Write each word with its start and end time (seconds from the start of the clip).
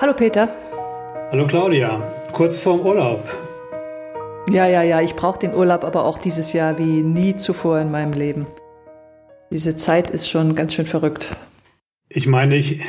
Hallo 0.00 0.14
Peter. 0.14 0.48
Hallo 1.30 1.46
Claudia, 1.46 2.00
kurz 2.32 2.58
vorm 2.58 2.80
Urlaub. 2.80 3.22
Ja, 4.50 4.66
ja, 4.66 4.82
ja, 4.82 5.02
ich 5.02 5.14
brauche 5.14 5.38
den 5.38 5.54
Urlaub 5.54 5.84
aber 5.84 6.06
auch 6.06 6.16
dieses 6.16 6.54
Jahr 6.54 6.78
wie 6.78 7.02
nie 7.02 7.36
zuvor 7.36 7.80
in 7.80 7.90
meinem 7.90 8.14
Leben. 8.14 8.46
Diese 9.52 9.76
Zeit 9.76 10.10
ist 10.10 10.30
schon 10.30 10.54
ganz 10.54 10.72
schön 10.72 10.86
verrückt. 10.86 11.28
Ich 12.08 12.26
meine, 12.26 12.56
ich, 12.56 12.80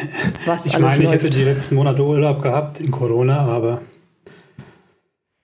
Was 0.46 0.66
ich, 0.66 0.80
meine, 0.80 1.04
ich 1.04 1.12
hätte 1.12 1.30
die 1.30 1.44
letzten 1.44 1.76
Monate 1.76 2.02
Urlaub 2.02 2.42
gehabt 2.42 2.80
in 2.80 2.92
Corona, 2.92 3.40
aber 3.40 3.82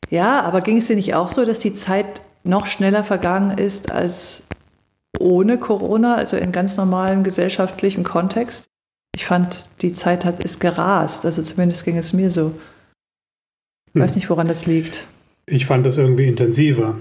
Ja, 0.10 0.40
aber 0.44 0.62
ging 0.62 0.78
es 0.78 0.88
dir 0.88 0.96
nicht 0.96 1.16
auch 1.16 1.28
so, 1.28 1.44
dass 1.44 1.60
die 1.60 1.74
Zeit 1.74 2.22
noch 2.46 2.68
schneller 2.68 3.04
vergangen 3.04 3.58
ist 3.58 3.92
als 3.92 4.48
ohne 5.20 5.58
Corona, 5.58 6.16
also 6.16 6.38
in 6.38 6.54
ganz 6.54 6.78
normalem 6.78 7.26
gesellschaftlichen 7.26 8.06
Kontext? 8.06 8.70
Ich 9.16 9.26
fand, 9.26 9.70
die 9.82 9.94
Zeit 9.94 10.26
hat 10.26 10.44
ist 10.44 10.60
gerast, 10.60 11.26
also 11.26 11.42
zumindest 11.42 11.86
ging 11.86 11.98
es 11.98 12.14
mir 12.14 12.30
so. 12.30 12.54
Ich 13.88 13.96
Hm. 13.96 14.02
weiß 14.02 14.16
nicht, 14.16 14.30
woran 14.30 14.48
das 14.48 14.66
liegt. 14.66 15.06
ich 15.50 15.66
fand 15.66 15.86
das 15.86 15.98
irgendwie 15.98 16.28
intensiver. 16.28 16.98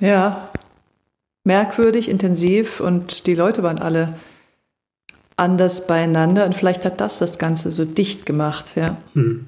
Ja, 0.00 0.50
merkwürdig, 1.44 2.08
intensiv 2.08 2.80
und 2.80 3.26
die 3.26 3.34
Leute 3.34 3.62
waren 3.62 3.78
alle 3.78 4.14
anders 5.36 5.86
beieinander 5.86 6.46
und 6.46 6.54
vielleicht 6.54 6.84
hat 6.84 7.00
das 7.00 7.18
das 7.18 7.38
Ganze 7.38 7.70
so 7.70 7.84
dicht 7.84 8.24
gemacht, 8.26 8.72
ja. 8.76 8.96
Hm. 9.14 9.46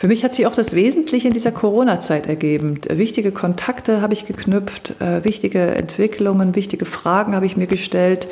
Für 0.00 0.08
mich 0.08 0.22
hat 0.24 0.34
sich 0.34 0.46
auch 0.46 0.54
das 0.54 0.74
Wesentliche 0.74 1.28
in 1.28 1.34
dieser 1.34 1.52
Corona-Zeit 1.52 2.26
ergeben. 2.26 2.80
Wichtige 2.90 3.30
Kontakte 3.32 4.02
habe 4.02 4.12
ich 4.12 4.26
geknüpft, 4.26 5.00
äh, 5.00 5.24
wichtige 5.24 5.74
Entwicklungen, 5.76 6.54
wichtige 6.56 6.84
Fragen 6.84 7.34
habe 7.34 7.46
ich 7.46 7.56
mir 7.56 7.68
gestellt, 7.68 8.26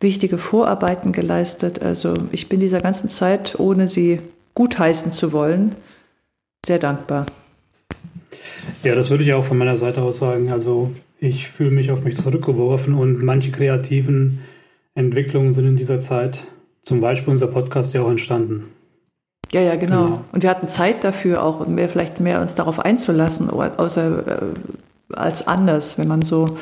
wichtige 0.00 0.38
Vorarbeiten 0.38 1.12
geleistet. 1.12 1.82
Also 1.82 2.14
ich 2.32 2.48
bin 2.48 2.60
dieser 2.60 2.80
ganzen 2.80 3.08
Zeit, 3.08 3.58
ohne 3.58 3.88
sie 3.88 4.20
gutheißen 4.54 5.12
zu 5.12 5.32
wollen, 5.32 5.74
sehr 6.64 6.78
dankbar. 6.78 7.26
Ja, 8.82 8.94
das 8.94 9.10
würde 9.10 9.24
ich 9.24 9.32
auch 9.32 9.44
von 9.44 9.58
meiner 9.58 9.76
Seite 9.76 10.02
aus 10.02 10.18
sagen. 10.18 10.52
Also 10.52 10.92
ich 11.18 11.48
fühle 11.48 11.70
mich 11.70 11.90
auf 11.90 12.04
mich 12.04 12.16
zurückgeworfen 12.16 12.94
und 12.94 13.22
manche 13.22 13.50
kreativen 13.50 14.40
Entwicklungen 14.94 15.52
sind 15.52 15.66
in 15.66 15.76
dieser 15.76 15.98
Zeit, 15.98 16.44
zum 16.82 17.00
Beispiel 17.00 17.30
unser 17.30 17.48
Podcast 17.48 17.94
ja 17.94 18.02
auch 18.02 18.10
entstanden. 18.10 18.64
Ja, 19.52 19.60
ja, 19.60 19.76
genau. 19.76 20.04
Genau. 20.04 20.24
Und 20.32 20.42
wir 20.42 20.50
hatten 20.50 20.68
Zeit 20.68 21.04
dafür 21.04 21.42
auch, 21.42 21.66
mehr, 21.66 21.88
vielleicht 21.88 22.20
mehr 22.20 22.40
uns 22.40 22.54
darauf 22.54 22.80
einzulassen, 22.80 23.48
außer 23.48 24.26
äh, 24.26 25.14
als 25.14 25.46
anders, 25.46 25.98
wenn 25.98 26.08
man 26.08 26.22
so 26.22 26.58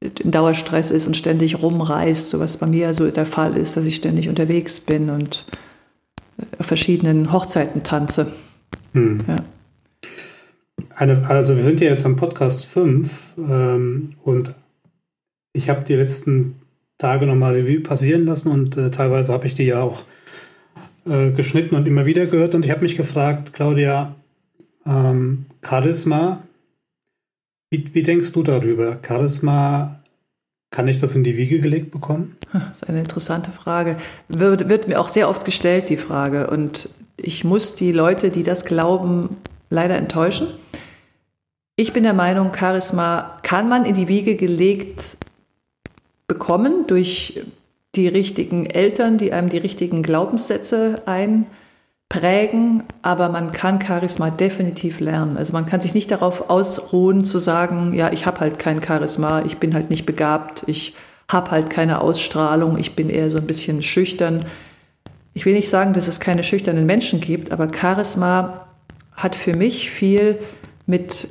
in 0.00 0.30
Dauerstress 0.30 0.90
ist 0.90 1.06
und 1.06 1.16
ständig 1.16 1.62
rumreist, 1.62 2.30
so 2.30 2.40
was 2.40 2.56
bei 2.56 2.66
mir 2.66 2.92
so 2.92 3.10
der 3.10 3.26
Fall 3.26 3.56
ist, 3.56 3.76
dass 3.76 3.86
ich 3.86 3.96
ständig 3.96 4.28
unterwegs 4.28 4.80
bin 4.80 5.10
und 5.10 5.46
auf 6.58 6.66
verschiedenen 6.66 7.32
Hochzeiten 7.32 7.82
tanze. 7.82 8.32
Hm. 8.92 9.20
Ja. 9.26 9.36
Eine, 10.96 11.28
also 11.28 11.56
wir 11.56 11.64
sind 11.64 11.80
ja 11.80 11.88
jetzt 11.88 12.06
am 12.06 12.16
Podcast 12.16 12.66
5 12.66 13.10
ähm, 13.38 14.14
und 14.22 14.54
ich 15.52 15.68
habe 15.68 15.84
die 15.84 15.94
letzten 15.94 16.56
Tage 16.98 17.26
nochmal 17.26 17.54
Revue 17.54 17.80
passieren 17.80 18.26
lassen 18.26 18.50
und 18.50 18.76
äh, 18.76 18.90
teilweise 18.90 19.32
habe 19.32 19.46
ich 19.46 19.54
die 19.54 19.64
ja 19.64 19.80
auch 19.80 20.04
äh, 21.06 21.30
geschnitten 21.30 21.74
und 21.74 21.86
immer 21.86 22.06
wieder 22.06 22.26
gehört 22.26 22.54
und 22.54 22.64
ich 22.64 22.70
habe 22.70 22.82
mich 22.82 22.96
gefragt, 22.96 23.52
Claudia, 23.52 24.14
ähm, 24.86 25.46
Charisma, 25.62 26.42
wie, 27.74 27.94
wie 27.94 28.02
denkst 28.02 28.32
du 28.32 28.42
darüber? 28.42 28.98
Charisma, 29.06 30.00
kann 30.70 30.86
ich 30.86 30.98
das 30.98 31.14
in 31.14 31.24
die 31.24 31.36
Wiege 31.36 31.58
gelegt 31.60 31.90
bekommen? 31.90 32.36
Das 32.52 32.82
ist 32.82 32.88
eine 32.88 33.00
interessante 33.00 33.50
Frage. 33.50 33.96
Wird, 34.28 34.68
wird 34.68 34.86
mir 34.86 35.00
auch 35.00 35.08
sehr 35.08 35.28
oft 35.28 35.44
gestellt, 35.44 35.88
die 35.88 35.96
Frage. 35.96 36.48
Und 36.48 36.88
ich 37.16 37.44
muss 37.44 37.74
die 37.74 37.92
Leute, 37.92 38.30
die 38.30 38.42
das 38.42 38.64
glauben, 38.64 39.36
leider 39.70 39.96
enttäuschen. 39.96 40.46
Ich 41.76 41.92
bin 41.92 42.04
der 42.04 42.12
Meinung, 42.12 42.52
Charisma 42.54 43.38
kann 43.42 43.68
man 43.68 43.84
in 43.84 43.94
die 43.94 44.06
Wiege 44.06 44.36
gelegt 44.36 45.16
bekommen 46.28 46.86
durch 46.86 47.40
die 47.96 48.08
richtigen 48.08 48.66
Eltern, 48.66 49.18
die 49.18 49.32
einem 49.32 49.48
die 49.48 49.58
richtigen 49.58 50.02
Glaubenssätze 50.02 51.02
einprägen, 52.14 52.84
aber 53.02 53.28
man 53.28 53.52
kann 53.52 53.80
Charisma 53.80 54.30
definitiv 54.30 55.00
lernen. 55.00 55.36
Also 55.36 55.52
man 55.52 55.66
kann 55.66 55.80
sich 55.80 55.94
nicht 55.94 56.10
darauf 56.10 56.50
ausruhen 56.50 57.24
zu 57.24 57.38
sagen, 57.38 57.94
ja, 57.94 58.12
ich 58.12 58.26
habe 58.26 58.40
halt 58.40 58.58
kein 58.58 58.82
Charisma, 58.82 59.42
ich 59.42 59.58
bin 59.58 59.74
halt 59.74 59.90
nicht 59.90 60.06
begabt, 60.06 60.64
ich 60.66 60.94
habe 61.28 61.50
halt 61.50 61.70
keine 61.70 62.00
Ausstrahlung, 62.00 62.78
ich 62.78 62.94
bin 62.94 63.08
eher 63.10 63.30
so 63.30 63.38
ein 63.38 63.46
bisschen 63.46 63.82
schüchtern. 63.82 64.40
Ich 65.32 65.46
will 65.46 65.54
nicht 65.54 65.68
sagen, 65.68 65.94
dass 65.94 66.06
es 66.06 66.20
keine 66.20 66.44
schüchternen 66.44 66.86
Menschen 66.86 67.20
gibt, 67.20 67.50
aber 67.50 67.68
Charisma 67.72 68.66
hat 69.12 69.34
für 69.34 69.54
mich 69.54 69.90
viel 69.90 70.38
mit 70.86 71.28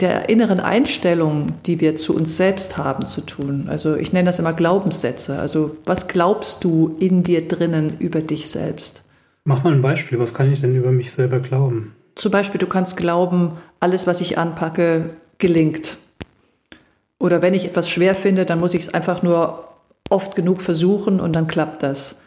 der 0.00 0.28
inneren 0.28 0.58
Einstellung, 0.58 1.48
die 1.66 1.80
wir 1.80 1.96
zu 1.96 2.16
uns 2.16 2.36
selbst 2.36 2.78
haben, 2.78 3.06
zu 3.06 3.20
tun. 3.20 3.66
Also 3.68 3.94
ich 3.94 4.12
nenne 4.12 4.26
das 4.26 4.38
immer 4.38 4.52
Glaubenssätze. 4.52 5.38
Also 5.38 5.76
was 5.84 6.08
glaubst 6.08 6.64
du 6.64 6.96
in 6.98 7.22
dir 7.22 7.46
drinnen 7.46 7.98
über 7.98 8.20
dich 8.20 8.50
selbst? 8.50 9.02
Mach 9.44 9.64
mal 9.64 9.72
ein 9.72 9.82
Beispiel, 9.82 10.18
was 10.18 10.34
kann 10.34 10.52
ich 10.52 10.60
denn 10.60 10.76
über 10.76 10.92
mich 10.92 11.10
selber 11.12 11.40
glauben? 11.40 11.94
Zum 12.14 12.30
Beispiel, 12.30 12.58
du 12.60 12.66
kannst 12.66 12.96
glauben, 12.96 13.52
alles, 13.80 14.06
was 14.06 14.20
ich 14.20 14.38
anpacke, 14.38 15.10
gelingt. 15.38 15.96
Oder 17.18 17.42
wenn 17.42 17.54
ich 17.54 17.64
etwas 17.64 17.88
schwer 17.88 18.14
finde, 18.14 18.44
dann 18.44 18.60
muss 18.60 18.74
ich 18.74 18.82
es 18.82 18.94
einfach 18.94 19.22
nur 19.22 19.68
oft 20.10 20.36
genug 20.36 20.60
versuchen 20.62 21.20
und 21.20 21.34
dann 21.34 21.46
klappt 21.46 21.82
das. 21.82 22.20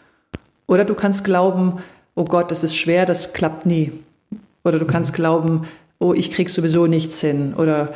Oder 0.68 0.84
du 0.86 0.96
kannst 0.96 1.24
glauben, 1.24 1.80
oh 2.16 2.26
Gott, 2.26 2.52
das 2.52 2.64
ist 2.64 2.76
schwer, 2.76 3.06
das 3.06 3.34
klappt 3.34 3.66
nie. 3.66 3.92
Oder 4.64 4.80
du 4.80 4.86
kannst 4.86 5.14
glauben, 5.14 5.68
oh, 6.00 6.14
ich 6.14 6.32
krieg 6.32 6.50
sowieso 6.50 6.88
nichts 6.88 7.22
hin. 7.22 7.53
Oder 7.56 7.94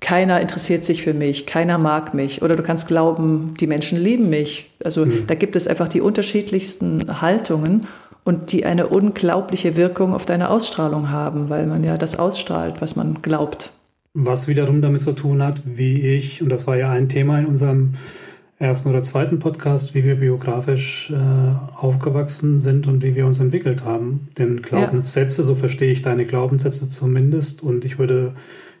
keiner 0.00 0.40
interessiert 0.40 0.84
sich 0.84 1.02
für 1.02 1.14
mich, 1.14 1.46
keiner 1.46 1.78
mag 1.78 2.12
mich. 2.12 2.42
Oder 2.42 2.54
du 2.54 2.62
kannst 2.62 2.86
glauben, 2.86 3.54
die 3.58 3.66
Menschen 3.66 3.98
lieben 3.98 4.28
mich. 4.28 4.70
Also 4.84 5.06
Mhm. 5.06 5.26
da 5.26 5.34
gibt 5.34 5.56
es 5.56 5.66
einfach 5.66 5.88
die 5.88 6.00
unterschiedlichsten 6.02 7.20
Haltungen 7.22 7.86
und 8.26 8.50
die 8.50 8.66
eine 8.66 8.88
unglaubliche 8.88 9.76
Wirkung 9.76 10.12
auf 10.12 10.26
deine 10.26 10.50
Ausstrahlung 10.50 11.10
haben, 11.10 11.48
weil 11.48 11.64
man 11.66 11.84
ja 11.84 11.96
das 11.96 12.18
ausstrahlt, 12.18 12.80
was 12.80 12.96
man 12.96 13.22
glaubt. 13.22 13.70
Was 14.14 14.48
wiederum 14.48 14.82
damit 14.82 15.00
zu 15.00 15.12
tun 15.12 15.42
hat, 15.42 15.62
wie 15.64 16.00
ich, 16.00 16.42
und 16.42 16.48
das 16.48 16.66
war 16.66 16.76
ja 16.76 16.90
ein 16.90 17.08
Thema 17.08 17.38
in 17.38 17.46
unserem 17.46 17.94
ersten 18.58 18.88
oder 18.88 19.02
zweiten 19.02 19.38
Podcast, 19.38 19.94
wie 19.94 20.02
wir 20.02 20.16
biografisch 20.16 21.12
äh, 21.12 21.76
aufgewachsen 21.76 22.58
sind 22.58 22.88
und 22.88 23.04
wie 23.04 23.14
wir 23.14 23.26
uns 23.26 23.38
entwickelt 23.38 23.84
haben. 23.84 24.28
Denn 24.36 24.60
Glaubenssätze, 24.60 25.44
so 25.44 25.54
verstehe 25.54 25.92
ich 25.92 26.02
deine 26.02 26.24
Glaubenssätze 26.24 26.90
zumindest, 26.90 27.62
und 27.62 27.84
ich 27.84 28.00
würde 28.00 28.34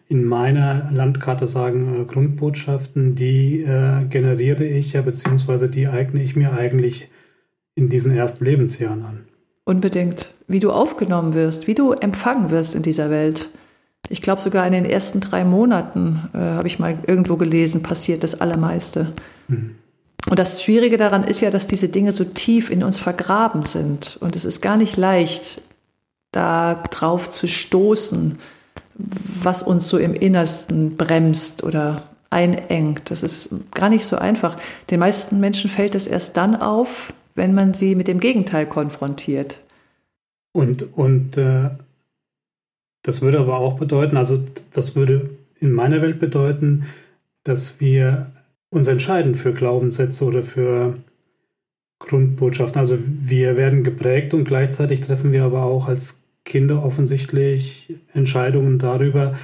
in 0.08 0.24
meiner 0.24 0.90
Landkarte 0.90 1.46
sagen, 1.46 2.02
äh, 2.02 2.04
Grundbotschaften, 2.04 3.14
die 3.14 3.60
äh, 3.60 4.06
generiere 4.10 4.64
ich 4.64 4.94
ja, 4.94 5.02
beziehungsweise 5.02 5.68
die 5.68 5.86
eigne 5.86 6.20
ich 6.20 6.34
mir 6.34 6.52
eigentlich 6.52 7.10
in 7.76 7.88
diesen 7.88 8.10
ersten 8.10 8.44
Lebensjahren 8.44 9.04
an. 9.04 9.25
Unbedingt. 9.66 10.28
Wie 10.46 10.60
du 10.60 10.70
aufgenommen 10.70 11.34
wirst, 11.34 11.66
wie 11.66 11.74
du 11.74 11.90
empfangen 11.92 12.50
wirst 12.50 12.76
in 12.76 12.82
dieser 12.82 13.10
Welt. 13.10 13.48
Ich 14.08 14.22
glaube, 14.22 14.40
sogar 14.40 14.64
in 14.64 14.72
den 14.72 14.84
ersten 14.84 15.20
drei 15.20 15.44
Monaten, 15.44 16.30
äh, 16.32 16.38
habe 16.38 16.68
ich 16.68 16.78
mal 16.78 16.96
irgendwo 17.04 17.36
gelesen, 17.36 17.82
passiert 17.82 18.22
das 18.22 18.40
Allermeiste. 18.40 19.12
Mhm. 19.48 19.74
Und 20.30 20.38
das 20.38 20.62
Schwierige 20.62 20.96
daran 20.96 21.24
ist 21.24 21.40
ja, 21.40 21.50
dass 21.50 21.66
diese 21.66 21.88
Dinge 21.88 22.12
so 22.12 22.24
tief 22.24 22.70
in 22.70 22.84
uns 22.84 22.98
vergraben 22.98 23.64
sind. 23.64 24.16
Und 24.20 24.36
es 24.36 24.44
ist 24.44 24.60
gar 24.60 24.76
nicht 24.76 24.96
leicht, 24.96 25.60
da 26.30 26.74
drauf 26.90 27.30
zu 27.30 27.48
stoßen, 27.48 28.38
was 28.94 29.64
uns 29.64 29.88
so 29.88 29.98
im 29.98 30.14
Innersten 30.14 30.96
bremst 30.96 31.64
oder 31.64 32.02
einengt. 32.30 33.10
Das 33.10 33.24
ist 33.24 33.50
gar 33.74 33.88
nicht 33.88 34.06
so 34.06 34.16
einfach. 34.16 34.56
Den 34.90 35.00
meisten 35.00 35.40
Menschen 35.40 35.70
fällt 35.70 35.96
es 35.96 36.06
erst 36.06 36.36
dann 36.36 36.54
auf, 36.54 37.12
wenn 37.36 37.54
man 37.54 37.72
sie 37.72 37.94
mit 37.94 38.08
dem 38.08 38.18
Gegenteil 38.18 38.66
konfrontiert. 38.66 39.60
Und, 40.52 40.96
und 40.96 41.36
äh, 41.36 41.70
das 43.02 43.22
würde 43.22 43.38
aber 43.38 43.58
auch 43.58 43.78
bedeuten, 43.78 44.16
also 44.16 44.42
das 44.72 44.96
würde 44.96 45.30
in 45.60 45.70
meiner 45.70 46.02
Welt 46.02 46.18
bedeuten, 46.18 46.86
dass 47.44 47.80
wir 47.80 48.32
uns 48.70 48.88
entscheiden 48.88 49.34
für 49.34 49.52
Glaubenssätze 49.52 50.24
oder 50.24 50.42
für 50.42 50.94
Grundbotschaften. 51.98 52.80
Also 52.80 52.98
wir 53.00 53.56
werden 53.56 53.84
geprägt 53.84 54.34
und 54.34 54.44
gleichzeitig 54.44 55.00
treffen 55.00 55.32
wir 55.32 55.44
aber 55.44 55.62
auch 55.62 55.88
als 55.88 56.20
Kinder 56.44 56.84
offensichtlich 56.84 57.94
Entscheidungen 58.12 58.78
darüber, 58.78 59.34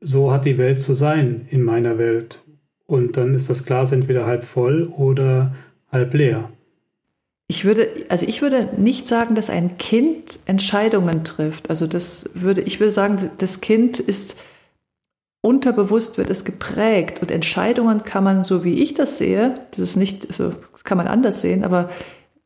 so 0.00 0.32
hat 0.32 0.46
die 0.46 0.58
Welt 0.58 0.80
zu 0.80 0.94
sein 0.94 1.46
in 1.50 1.62
meiner 1.62 1.98
Welt. 1.98 2.40
Und 2.86 3.16
dann 3.16 3.34
ist 3.34 3.50
das 3.50 3.64
Glas 3.64 3.92
entweder 3.92 4.26
halb 4.26 4.44
voll 4.44 4.86
oder 4.86 5.54
halb 5.92 6.14
leer. 6.14 6.50
Ich 7.50 7.64
würde, 7.64 7.88
also 8.08 8.26
ich 8.26 8.42
würde 8.42 8.68
nicht 8.76 9.08
sagen, 9.08 9.34
dass 9.34 9.50
ein 9.50 9.76
Kind 9.76 10.38
Entscheidungen 10.46 11.24
trifft. 11.24 11.68
Also 11.68 11.88
das 11.88 12.30
würde, 12.34 12.60
ich 12.60 12.78
würde 12.78 12.92
sagen, 12.92 13.28
das 13.38 13.60
Kind 13.60 13.98
ist 13.98 14.38
unterbewusst 15.42 16.16
wird 16.16 16.30
es 16.30 16.44
geprägt 16.44 17.20
und 17.20 17.32
Entscheidungen 17.32 18.04
kann 18.04 18.22
man, 18.22 18.44
so 18.44 18.62
wie 18.62 18.80
ich 18.80 18.94
das 18.94 19.18
sehe, 19.18 19.58
das 19.72 19.80
ist 19.80 19.96
nicht, 19.96 20.28
also 20.28 20.52
das 20.70 20.84
kann 20.84 20.96
man 20.96 21.08
anders 21.08 21.40
sehen, 21.40 21.64
aber 21.64 21.90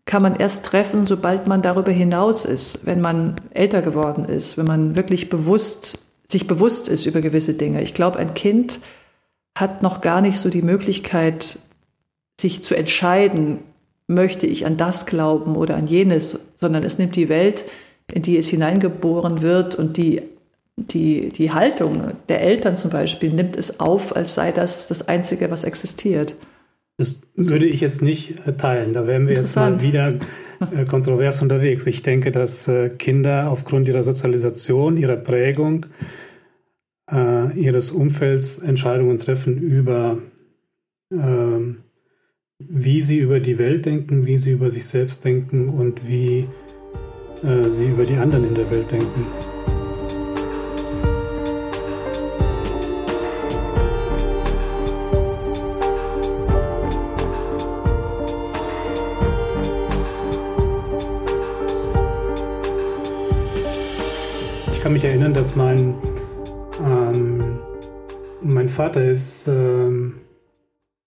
kann 0.06 0.22
man 0.22 0.36
erst 0.36 0.64
treffen, 0.64 1.04
sobald 1.04 1.48
man 1.48 1.60
darüber 1.60 1.92
hinaus 1.92 2.46
ist, 2.46 2.86
wenn 2.86 3.02
man 3.02 3.36
älter 3.50 3.82
geworden 3.82 4.24
ist, 4.24 4.56
wenn 4.56 4.66
man 4.66 4.96
wirklich 4.96 5.28
bewusst, 5.28 5.98
sich 6.26 6.46
bewusst 6.46 6.88
ist 6.88 7.04
über 7.04 7.20
gewisse 7.20 7.52
Dinge. 7.52 7.82
Ich 7.82 7.92
glaube, 7.92 8.18
ein 8.18 8.32
Kind 8.32 8.78
hat 9.54 9.82
noch 9.82 10.00
gar 10.00 10.22
nicht 10.22 10.38
so 10.38 10.48
die 10.48 10.62
Möglichkeit, 10.62 11.58
sich 12.40 12.64
zu 12.64 12.74
entscheiden, 12.74 13.58
möchte 14.06 14.46
ich 14.46 14.66
an 14.66 14.76
das 14.76 15.06
glauben 15.06 15.56
oder 15.56 15.76
an 15.76 15.86
jenes, 15.86 16.38
sondern 16.56 16.84
es 16.84 16.98
nimmt 16.98 17.16
die 17.16 17.28
Welt, 17.28 17.64
in 18.12 18.22
die 18.22 18.36
es 18.36 18.48
hineingeboren 18.48 19.42
wird 19.42 19.74
und 19.74 19.96
die, 19.96 20.22
die, 20.76 21.30
die 21.30 21.52
Haltung 21.52 22.12
der 22.28 22.42
Eltern 22.42 22.76
zum 22.76 22.90
Beispiel 22.90 23.32
nimmt 23.32 23.56
es 23.56 23.80
auf, 23.80 24.14
als 24.14 24.34
sei 24.34 24.52
das 24.52 24.88
das 24.88 25.08
Einzige, 25.08 25.50
was 25.50 25.64
existiert. 25.64 26.36
Das 26.96 27.22
würde 27.34 27.66
ich 27.66 27.80
jetzt 27.80 28.02
nicht 28.02 28.46
äh, 28.46 28.52
teilen. 28.52 28.92
Da 28.92 29.06
wären 29.06 29.26
wir 29.26 29.34
jetzt 29.34 29.56
mal 29.56 29.80
wieder 29.80 30.14
äh, 30.60 30.84
kontrovers 30.84 31.42
unterwegs. 31.42 31.86
Ich 31.86 32.02
denke, 32.02 32.30
dass 32.30 32.68
äh, 32.68 32.88
Kinder 32.88 33.50
aufgrund 33.50 33.88
ihrer 33.88 34.04
Sozialisation, 34.04 34.96
ihrer 34.96 35.16
Prägung, 35.16 35.86
ihres 37.54 37.90
Umfelds 37.90 38.56
Entscheidungen 38.56 39.18
treffen 39.18 39.58
über, 39.58 40.16
ähm, 41.12 41.83
wie 42.69 43.00
sie 43.00 43.19
über 43.19 43.40
die 43.40 43.58
Welt 43.58 43.87
denken, 43.87 44.26
wie 44.26 44.38
sie 44.38 44.52
über 44.52 44.70
sich 44.70 44.87
selbst 44.87 45.25
denken 45.25 45.69
und 45.69 46.08
wie 46.08 46.46
sie 47.66 47.88
über 47.88 48.05
die 48.05 48.16
anderen 48.16 48.49
in 48.49 48.55
der 48.55 48.70
Welt 48.70 48.90
denken. 48.90 49.26
kann 64.84 64.93
mich 64.93 65.05
erinnern, 65.05 65.32
dass 65.32 65.56
mein, 65.56 65.94
ähm, 66.78 67.58
mein 68.43 68.69
Vater 68.69 69.02
ist 69.02 69.49
ähm, 69.49 70.17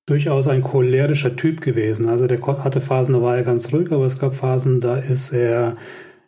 durchaus 0.08 0.48
ein 0.48 0.64
cholerischer 0.64 1.36
Typ 1.36 1.62
gewesen. 1.62 2.10
Also 2.10 2.26
der 2.26 2.42
hatte 2.64 2.82
Phasen, 2.82 3.14
da 3.14 3.22
war 3.22 3.38
er 3.38 3.44
ganz 3.44 3.72
ruhig, 3.72 3.92
aber 3.92 4.06
es 4.06 4.18
gab 4.18 4.34
Phasen, 4.34 4.80
da 4.80 4.98
ist 4.98 5.32
er 5.32 5.76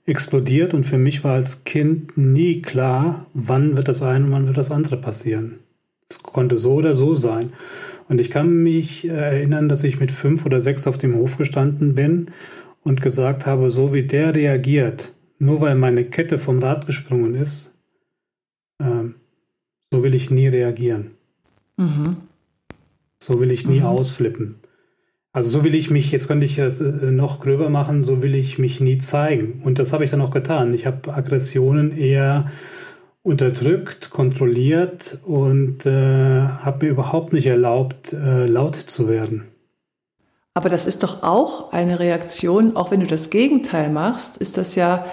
explodiert 0.05 0.73
und 0.73 0.85
für 0.85 0.97
mich 0.97 1.23
war 1.23 1.33
als 1.33 1.63
Kind 1.63 2.17
nie 2.17 2.61
klar, 2.61 3.25
wann 3.33 3.77
wird 3.77 3.87
das 3.87 4.03
eine 4.03 4.25
und 4.25 4.31
wann 4.31 4.47
wird 4.47 4.57
das 4.57 4.71
andere 4.71 4.97
passieren. 4.97 5.59
Es 6.09 6.21
konnte 6.21 6.57
so 6.57 6.73
oder 6.73 6.93
so 6.93 7.15
sein. 7.15 7.51
Und 8.09 8.19
ich 8.19 8.31
kann 8.31 8.63
mich 8.63 9.07
äh, 9.07 9.11
erinnern, 9.11 9.69
dass 9.69 9.83
ich 9.83 9.99
mit 9.99 10.11
fünf 10.11 10.45
oder 10.45 10.59
sechs 10.59 10.87
auf 10.87 10.97
dem 10.97 11.15
Hof 11.15 11.37
gestanden 11.37 11.95
bin 11.95 12.31
und 12.83 13.01
gesagt 13.01 13.45
habe, 13.45 13.69
so 13.69 13.93
wie 13.93 14.03
der 14.03 14.35
reagiert, 14.35 15.13
nur 15.37 15.61
weil 15.61 15.75
meine 15.75 16.03
Kette 16.05 16.39
vom 16.39 16.59
Rad 16.59 16.87
gesprungen 16.87 17.35
ist, 17.35 17.71
ähm, 18.81 19.15
so 19.91 20.03
will 20.03 20.15
ich 20.15 20.31
nie 20.31 20.47
reagieren. 20.47 21.11
Mhm. 21.77 22.17
So 23.21 23.39
will 23.39 23.51
ich 23.51 23.67
nie 23.67 23.79
mhm. 23.79 23.85
ausflippen. 23.85 24.55
Also 25.31 25.49
so 25.49 25.63
will 25.63 25.75
ich 25.75 25.89
mich, 25.91 26.11
jetzt 26.11 26.27
könnte 26.27 26.45
ich 26.45 26.57
es 26.57 26.81
äh, 26.81 27.11
noch 27.11 27.39
gröber 27.39 27.69
machen, 27.69 28.01
so 28.01 28.21
will 28.21 28.35
ich 28.35 28.57
mich 28.57 28.79
nie 28.79 28.97
zeigen. 28.97 29.61
Und 29.63 29.79
das 29.79 29.93
habe 29.93 30.03
ich 30.03 30.09
dann 30.09 30.21
auch 30.21 30.31
getan. 30.31 30.73
Ich 30.73 30.85
habe 30.85 31.13
Aggressionen 31.13 31.95
eher 31.95 32.49
unterdrückt, 33.21 34.09
kontrolliert 34.09 35.19
und 35.25 35.85
äh, 35.85 35.91
habe 35.91 36.85
mir 36.85 36.91
überhaupt 36.91 37.33
nicht 37.33 37.47
erlaubt, 37.47 38.13
äh, 38.13 38.45
laut 38.45 38.75
zu 38.75 39.07
werden. 39.07 39.43
Aber 40.55 40.69
das 40.69 40.87
ist 40.87 41.03
doch 41.03 41.21
auch 41.21 41.71
eine 41.71 41.99
Reaktion, 41.99 42.75
auch 42.75 42.89
wenn 42.89 43.01
du 43.01 43.05
das 43.05 43.29
Gegenteil 43.29 43.89
machst, 43.91 44.37
ist 44.37 44.57
das 44.57 44.75
ja 44.75 45.05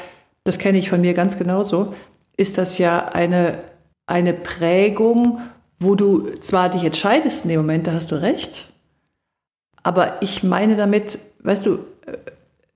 das 0.47 0.59
kenne 0.59 0.79
ich 0.79 0.89
von 0.89 1.01
mir 1.01 1.13
ganz 1.13 1.37
genauso, 1.37 1.93
ist 2.37 2.57
das 2.57 2.79
ja 2.79 3.09
eine, 3.09 3.59
eine 4.07 4.33
Prägung, 4.33 5.41
wo 5.79 5.95
du 5.95 6.35
zwar 6.41 6.69
dich 6.69 6.85
entscheidest 6.85 7.45
in 7.45 7.51
dem 7.51 7.61
Moment, 7.61 7.87
da 7.87 7.93
hast 7.93 8.11
du 8.13 8.21
recht, 8.21 8.69
aber 9.83 10.21
ich 10.21 10.43
meine 10.43 10.75
damit, 10.75 11.19
weißt 11.41 11.67
du, 11.67 11.79
äh, 12.07 12.17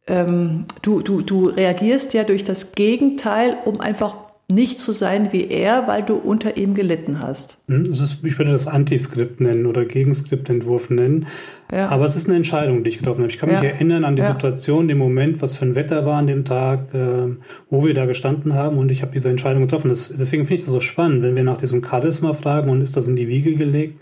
ähm, 0.06 0.67
du, 0.82 1.02
du, 1.02 1.23
du 1.23 1.49
reagierst 1.49 2.14
ja 2.14 2.25
durch 2.25 2.44
das 2.44 2.73
Gegenteil, 2.73 3.56
um 3.64 3.81
einfach 3.81 4.14
nicht 4.50 4.81
zu 4.81 4.93
sein 4.93 5.32
wie 5.32 5.49
er, 5.49 5.87
weil 5.87 6.02
du 6.02 6.14
unter 6.14 6.56
ihm 6.56 6.75
gelitten 6.75 7.20
hast. 7.20 7.58
Hm, 7.69 7.85
ich 8.23 8.38
würde 8.38 8.52
das 8.52 8.67
Antiskript 8.67 9.41
nennen 9.41 9.67
oder 9.67 9.85
Gegenskriptentwurf 9.85 10.91
nennen. 10.91 11.26
Ja. 11.73 11.88
Aber 11.88 12.05
es 12.05 12.17
ist 12.17 12.29
eine 12.29 12.37
Entscheidung, 12.37 12.82
die 12.82 12.91
ich 12.91 12.99
getroffen 12.99 13.20
habe. 13.20 13.31
Ich 13.31 13.38
kann 13.38 13.49
mich 13.49 13.62
erinnern 13.62 14.05
an 14.05 14.17
die 14.17 14.23
ja. 14.23 14.32
Situation, 14.32 14.88
den 14.88 14.99
Moment, 14.99 15.41
was 15.41 15.56
für 15.56 15.64
ein 15.64 15.75
Wetter 15.75 16.05
war 16.05 16.19
an 16.19 16.26
dem 16.26 16.44
Tag, 16.44 16.93
äh, 16.94 17.29
wo 17.70 17.85
wir 17.85 17.94
da 17.94 18.06
gestanden 18.06 18.55
haben 18.55 18.79
und 18.79 18.91
ich 18.91 19.02
habe 19.02 19.12
diese 19.12 19.31
Entscheidung 19.31 19.62
getroffen. 19.62 19.88
Das, 19.88 20.08
deswegen 20.08 20.44
finde 20.44 20.61
ich 20.61 20.64
das 20.64 20.73
so 20.73 20.81
spannend, 20.81 21.23
wenn 21.23 21.37
wir 21.37 21.44
nach 21.44 21.58
diesem 21.58 21.85
Charisma 21.85 22.32
fragen 22.32 22.70
und 22.70 22.82
ist 22.82 22.97
das 22.97 23.08
in 23.08 23.17
die 23.17 23.29
Wiege 23.29 23.55
gelegt. 23.55 24.00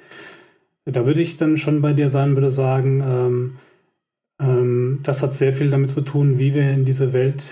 Da 0.84 1.04
würde 1.04 1.20
ich 1.20 1.36
dann 1.36 1.58
schon 1.58 1.82
bei 1.82 1.92
dir 1.92 2.08
sein, 2.08 2.34
würde 2.34 2.50
sagen, 2.50 3.02
ähm, 3.06 3.52
ähm, 4.40 5.00
das 5.02 5.22
hat 5.22 5.32
sehr 5.32 5.52
viel 5.52 5.70
damit 5.70 5.90
zu 5.90 6.00
tun, 6.00 6.38
wie 6.38 6.54
wir 6.54 6.70
in 6.70 6.84
diese 6.84 7.12
Welt 7.12 7.42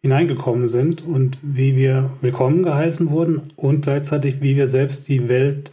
hineingekommen 0.00 0.68
sind 0.68 1.04
und 1.04 1.38
wie 1.42 1.76
wir 1.76 2.10
willkommen 2.20 2.62
geheißen 2.62 3.10
wurden 3.10 3.52
und 3.56 3.82
gleichzeitig, 3.82 4.40
wie 4.40 4.56
wir 4.56 4.66
selbst 4.66 5.08
die 5.08 5.28
Welt, 5.28 5.72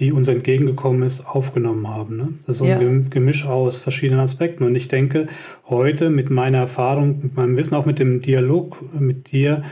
die 0.00 0.10
uns 0.10 0.26
entgegengekommen 0.26 1.02
ist, 1.04 1.24
aufgenommen 1.24 1.88
haben. 1.88 2.16
Ne? 2.16 2.28
Das 2.46 2.56
ist 2.56 2.58
so 2.58 2.64
ja. 2.64 2.78
ein 2.78 3.10
Gemisch 3.10 3.46
aus 3.46 3.78
verschiedenen 3.78 4.20
Aspekten. 4.20 4.64
Und 4.64 4.74
ich 4.74 4.88
denke, 4.88 5.28
heute 5.68 6.10
mit 6.10 6.30
meiner 6.30 6.58
Erfahrung, 6.58 7.20
mit 7.22 7.36
meinem 7.36 7.56
Wissen, 7.56 7.76
auch 7.76 7.86
mit 7.86 8.00
dem 8.00 8.20
Dialog 8.20 8.82
mit 8.98 9.30
dir, 9.30 9.62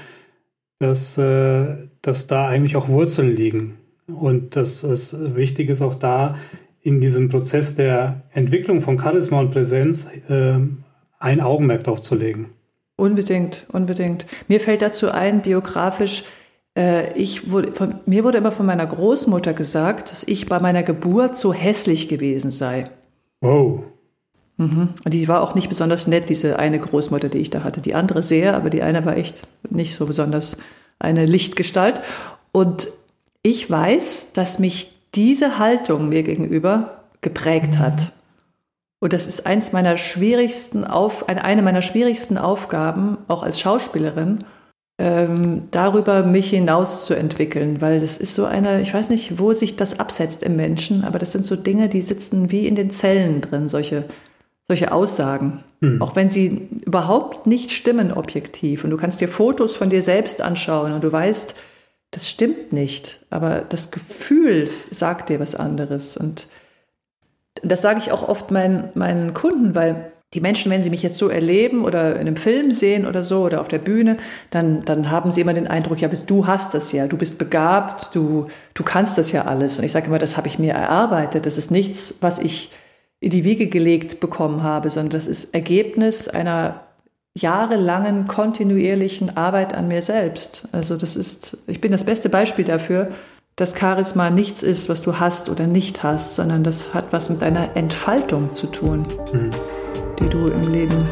dass, 0.79 1.19
äh, 1.19 1.89
dass 2.03 2.29
da 2.29 2.47
eigentlich 2.47 2.77
auch 2.77 2.89
Wurzeln 2.89 3.35
liegen. 3.35 3.79
Und 4.07 4.55
dass 4.55 4.85
es 4.85 5.17
wichtig 5.35 5.71
ist, 5.71 5.83
auch 5.83 5.97
da 5.97 6.37
in 6.83 7.01
diesem 7.01 7.29
Prozess 7.29 7.75
der 7.75 8.23
Entwicklung 8.33 8.81
von 8.81 8.99
Charisma 8.99 9.41
und 9.41 9.51
Präsenz 9.51 10.09
äh, 10.29 10.55
ein 11.19 11.41
Augenmerk 11.41 11.85
drauf 11.85 12.01
zu 12.01 12.15
legen. 12.15 12.51
Unbedingt, 12.97 13.67
unbedingt. 13.73 14.27
Mir 14.49 14.61
fällt 14.61 14.83
dazu 14.83 15.11
ein, 15.11 15.43
biografisch, 15.43 16.25
äh, 16.77 17.13
ich 17.15 17.51
wurde, 17.51 17.73
von, 17.73 17.97
mir 18.07 18.25
wurde 18.25 18.39
immer 18.39 18.53
von 18.53 18.67
meiner 18.67 18.87
Großmutter 18.87 19.55
gesagt, 19.55 20.11
dass 20.11 20.25
ich 20.25 20.47
bei 20.47 20.61
meiner 20.61 20.83
Geburt 20.83 21.37
so 21.37 21.53
hässlich 21.53 22.09
gewesen 22.09 22.51
sei. 22.51 22.91
Wow. 23.41 23.83
Mhm. 24.57 24.91
Und 25.05 25.15
die 25.15 25.29
war 25.29 25.43
auch 25.43 25.55
nicht 25.55 25.69
besonders 25.69 26.07
nett, 26.07 26.29
diese 26.29 26.59
eine 26.59 26.79
Großmutter, 26.79 27.29
die 27.29 27.39
ich 27.39 27.51
da 27.51 27.65
hatte. 27.65 27.81
Die 27.81 27.95
andere 27.95 28.23
sehr, 28.23 28.55
aber 28.55 28.71
die 28.71 28.83
eine 28.83 29.05
war 29.05 29.17
echt 29.17 29.43
nicht 29.69 29.95
so 29.95 30.07
besonders 30.07 30.57
eine 30.99 31.27
Lichtgestalt. 31.27 32.01
Und 32.53 32.89
ich 33.43 33.69
weiß, 33.69 34.33
dass 34.35 34.59
mich 34.59 34.93
diese 35.15 35.59
Haltung 35.59 36.09
mir 36.09 36.23
gegenüber 36.23 37.05
geprägt 37.21 37.79
hat. 37.79 38.13
Und 39.03 39.13
das 39.13 39.27
ist 39.27 39.47
eins 39.47 39.73
meiner 39.73 39.97
schwierigsten 39.97 40.85
Auf, 40.85 41.29
eine 41.29 41.63
meiner 41.63 41.83
schwierigsten 41.83 42.39
Aufgaben, 42.39 43.19
auch 43.27 43.43
als 43.43 43.59
Schauspielerin, 43.59 44.45
ähm, 44.97 45.65
darüber 45.73 46.23
mich 46.23 46.51
hinaus 46.51 47.05
zu 47.05 47.15
entwickeln, 47.15 47.81
weil 47.81 47.99
das 47.99 48.17
ist 48.17 48.37
so 48.37 48.45
eine, 48.45 48.81
ich 48.81 48.95
weiß 48.95 49.11
nicht, 49.11 49.41
wo 49.41 49.55
sich 49.55 49.75
das 49.75 49.99
absetzt 49.99 50.45
im 50.45 50.55
Menschen, 50.55 51.03
aber 51.03 51.19
das 51.19 51.33
sind 51.33 51.45
so 51.45 51.57
Dinge, 51.57 51.89
die 51.89 52.01
sitzen 52.01 52.53
wie 52.53 52.69
in 52.69 52.77
den 52.77 52.91
Zellen 52.93 53.41
drin, 53.41 53.69
solche, 53.69 54.05
solche 54.69 54.93
Aussagen. 54.93 55.65
Hm. 55.81 56.01
Auch 56.01 56.15
wenn 56.15 56.31
sie 56.31 56.69
überhaupt 56.87 57.49
nicht 57.49 57.73
stimmen 57.73 58.13
objektiv. 58.13 58.85
Und 58.85 58.91
du 58.91 58.97
kannst 58.97 59.21
dir 59.21 59.27
Fotos 59.27 59.75
von 59.75 59.91
dir 59.91 60.03
selbst 60.03 60.41
anschauen 60.41 60.93
und 60.93 61.03
du 61.03 61.11
weißt, 61.11 61.57
das 62.13 62.31
stimmt 62.31 62.73
nicht, 62.73 63.19
aber 63.31 63.63
das 63.69 63.91
Gefühl 63.91 64.69
sagt 64.69 65.29
dir 65.29 65.41
was 65.41 65.57
anderes. 65.57 66.17
Und 66.17 66.47
das 67.63 67.83
sage 67.83 67.99
ich 67.99 68.13
auch 68.13 68.29
oft 68.29 68.51
meinen, 68.51 68.89
meinen 68.95 69.35
Kunden, 69.35 69.75
weil 69.75 70.13
die 70.35 70.41
Menschen, 70.41 70.73
wenn 70.73 70.83
sie 70.83 70.91
mich 70.91 71.03
jetzt 71.03 71.19
so 71.19 71.29
erleben 71.29 71.85
oder 71.85 72.15
in 72.15 72.23
einem 72.23 72.37
Film 72.37 72.71
sehen 72.71 73.07
oder 73.07 73.23
so 73.23 73.43
oder 73.43 73.61
auf 73.61 73.69
der 73.69 73.79
Bühne, 73.79 74.17
dann, 74.51 74.83
dann 74.85 75.11
haben 75.11 75.31
sie 75.31 75.43
immer 75.43 75.53
den 75.53 75.67
Eindruck, 75.67 76.01
ja, 76.01 76.09
du 76.09 76.47
hast 76.47 76.73
das 76.73 76.93
ja, 76.93 77.07
du 77.07 77.19
bist 77.19 77.39
begabt, 77.39 78.15
du, 78.15 78.47
du 78.73 78.83
kannst 78.83 79.19
das 79.19 79.33
ja 79.33 79.45
alles. 79.45 79.79
Und 79.79 79.85
ich 79.85 79.93
sage 79.93 80.07
immer, 80.07 80.19
das 80.19 80.37
habe 80.37 80.49
ich 80.49 80.59
mir 80.59 80.73
erarbeitet. 80.73 81.45
Das 81.45 81.59
ist 81.59 81.71
nichts, 81.71 82.19
was 82.21 82.39
ich 82.39 82.71
in 83.21 83.31
die 83.31 83.45
Wiege 83.45 83.67
gelegt 83.67 84.21
bekommen 84.21 84.63
habe, 84.63 84.89
sondern 84.89 85.13
das 85.13 85.29
ist 85.29 85.55
Ergebnis 85.55 86.29
einer 86.29 86.81
jahrelangen 87.35 88.27
kontinuierlichen 88.27 89.37
Arbeit 89.37 89.75
an 89.75 89.89
mir 89.89 90.03
selbst. 90.03 90.69
Also 90.73 90.97
das 90.97 91.17
ist, 91.17 91.59
ich 91.67 91.81
bin 91.81 91.93
das 91.93 92.05
beste 92.05 92.29
Beispiel 92.29 92.65
dafür, 92.65 93.09
dass 93.63 93.79
Charisma 93.79 94.29
nichts 94.29 94.65
ist, 94.65 94.89
was 94.89 95.03
du 95.03 95.21
hast 95.21 95.49
oder 95.49 95.69
nicht 95.69 96.03
hast, 96.03 96.35
sondern 96.35 96.65
das 96.65 96.93
hat 96.93 97.13
was 97.13 97.31
mit 97.31 97.43
deiner 97.43 97.77
Entfaltung 97.77 98.51
zu 98.51 98.67
tun, 98.67 99.07
mhm. 99.33 99.51
die 100.19 100.29
du 100.29 100.49
im 100.49 100.73
Leben, 100.73 101.07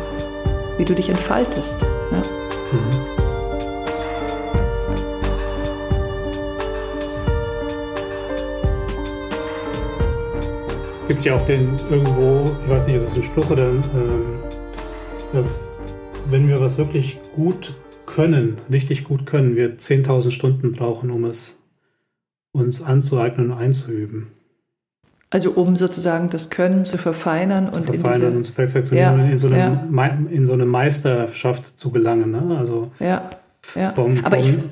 wie 0.77 0.85
du 0.85 0.93
dich 0.93 1.11
entfaltest. 1.11 1.81
Ja? 2.11 2.19
Mhm. 2.73 3.21
gibt 11.07 11.25
ja 11.25 11.37
auch 11.37 11.45
den 11.45 11.79
irgendwo, 11.89 12.51
ich 12.65 12.71
weiß 12.71 12.89
nicht, 12.89 12.97
ist 12.97 13.07
es 13.07 13.17
ein 13.17 13.23
Spruch 13.23 13.49
oder 13.51 13.69
ähm, 13.69 13.85
dass 15.33 15.61
wenn 16.29 16.49
wir 16.49 16.61
was 16.61 16.79
wirklich 16.79 17.21
gut 17.37 17.75
können, 18.07 18.59
richtig 18.73 19.05
gut 19.05 19.25
können, 19.25 19.55
wir 19.55 19.79
10.000 19.79 20.33
Stunden 20.33 20.73
brauchen, 20.73 21.13
um 21.13 21.25
es 21.27 21.60
uns 22.53 22.83
anzueignen 22.83 23.51
und 23.51 23.59
einzuüben. 23.59 24.29
Also 25.31 25.53
um 25.53 25.77
sozusagen 25.77 26.29
das 26.29 26.51
Können 26.51 26.85
zu 26.85 26.99
verfeinern 26.99 27.73
zu 27.73 27.81
und 27.81 27.87
verfeinern 27.87 28.15
in 28.15 28.21
diese, 28.21 28.37
und 28.39 28.45
zu 28.45 28.53
perfektionieren 28.53 29.19
Ja, 29.19 29.25
und 29.25 29.31
in 29.31 29.39
so, 29.39 29.47
eine, 29.47 29.59
ja. 29.59 30.19
In 30.31 30.45
so 30.45 30.53
eine 30.55 30.67
Meisterschaft 30.67 31.79
zu 31.79 31.91
gelangen. 31.93 32.33
Ne? 32.33 32.57
Also 32.59 32.91
ja, 32.99 33.31
ja. 33.77 33.93
vom, 33.93 34.25
Aber 34.25 34.39
ich, 34.39 34.55
vom, 34.55 34.65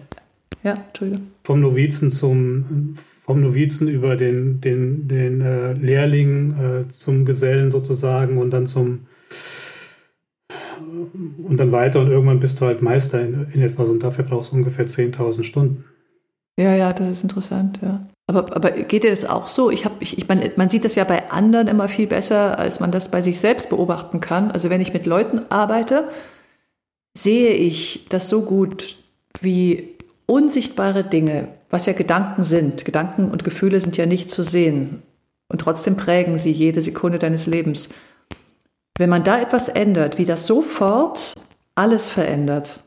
ja, 0.65 0.83
Entschuldigung. 0.89 1.29
vom 1.45 1.61
Novizen 1.61 2.11
zum 2.11 2.97
vom 3.29 3.43
Novizen 3.43 3.89
über 3.89 4.17
den, 4.17 4.63
den, 4.63 5.07
den 5.07 5.43
äh, 5.43 5.75
Lehrling 5.75 6.57
äh, 6.59 6.89
zum 6.89 7.27
Gesellen 7.27 7.71
sozusagen 7.71 8.39
und 8.39 8.55
dann 8.55 8.65
zum 8.65 9.01
und 11.43 11.61
dann 11.61 11.71
weiter 11.71 12.01
und 12.01 12.11
irgendwann 12.11 12.41
bist 12.41 12.59
du 12.59 12.65
halt 12.65 12.81
Meister 12.81 13.21
in, 13.21 13.49
in 13.53 13.61
etwas 13.61 13.91
und 13.91 14.03
dafür 14.03 14.25
brauchst 14.25 14.53
du 14.53 14.57
ungefähr 14.57 14.87
10.000 14.87 15.45
Stunden. 15.45 15.83
Ja, 16.59 16.75
ja, 16.75 16.93
das 16.93 17.09
ist 17.09 17.23
interessant, 17.23 17.79
ja. 17.83 18.01
Aber, 18.27 18.55
aber 18.55 18.73
geht 18.73 19.05
dir 19.05 19.11
das 19.11 19.25
auch 19.25 19.47
so? 19.47 19.71
Ich 19.71 19.85
hab, 19.85 20.03
ich, 20.03 20.19
ich 20.19 20.27
meine, 20.27 20.51
man 20.57 20.69
sieht 20.69 20.85
das 20.85 20.97
ja 20.97 21.05
bei 21.05 21.31
anderen 21.31 21.69
immer 21.69 21.87
viel 21.87 22.09
besser, 22.09 22.59
als 22.59 22.81
man 22.81 22.91
das 22.91 23.11
bei 23.11 23.23
sich 23.23 23.39
selbst 23.39 23.71
beobachten 23.71 24.21
kann. 24.21 24.51
Also 24.51 24.69
wenn 24.69 24.81
ich 24.81 24.93
mit 24.93 25.07
Leuten 25.07 25.43
arbeite, 25.51 26.09
sehe 27.17 27.55
ich 27.55 28.07
das 28.09 28.29
so 28.29 28.43
gut, 28.43 28.97
wie 29.41 29.95
unsichtbare 30.27 31.05
Dinge, 31.05 31.49
was 31.71 31.87
ja 31.87 31.93
Gedanken 31.93 32.43
sind. 32.43 32.85
Gedanken 32.85 33.31
und 33.31 33.45
Gefühle 33.45 33.79
sind 33.79 33.97
ja 33.97 34.07
nicht 34.07 34.29
zu 34.29 34.43
sehen. 34.43 35.03
Und 35.49 35.61
trotzdem 35.61 35.97
prägen 35.97 36.39
sie 36.39 36.51
jede 36.51 36.81
Sekunde 36.81 37.19
deines 37.19 37.47
Lebens. 37.47 37.89
Wenn 38.99 39.11
man 39.11 39.23
da 39.23 39.41
etwas 39.41 39.69
ändert, 39.69 40.19
wie 40.19 40.25
das 40.25 40.47
sofort 40.47 41.35
alles 41.77 42.11
verändert. 42.11 42.81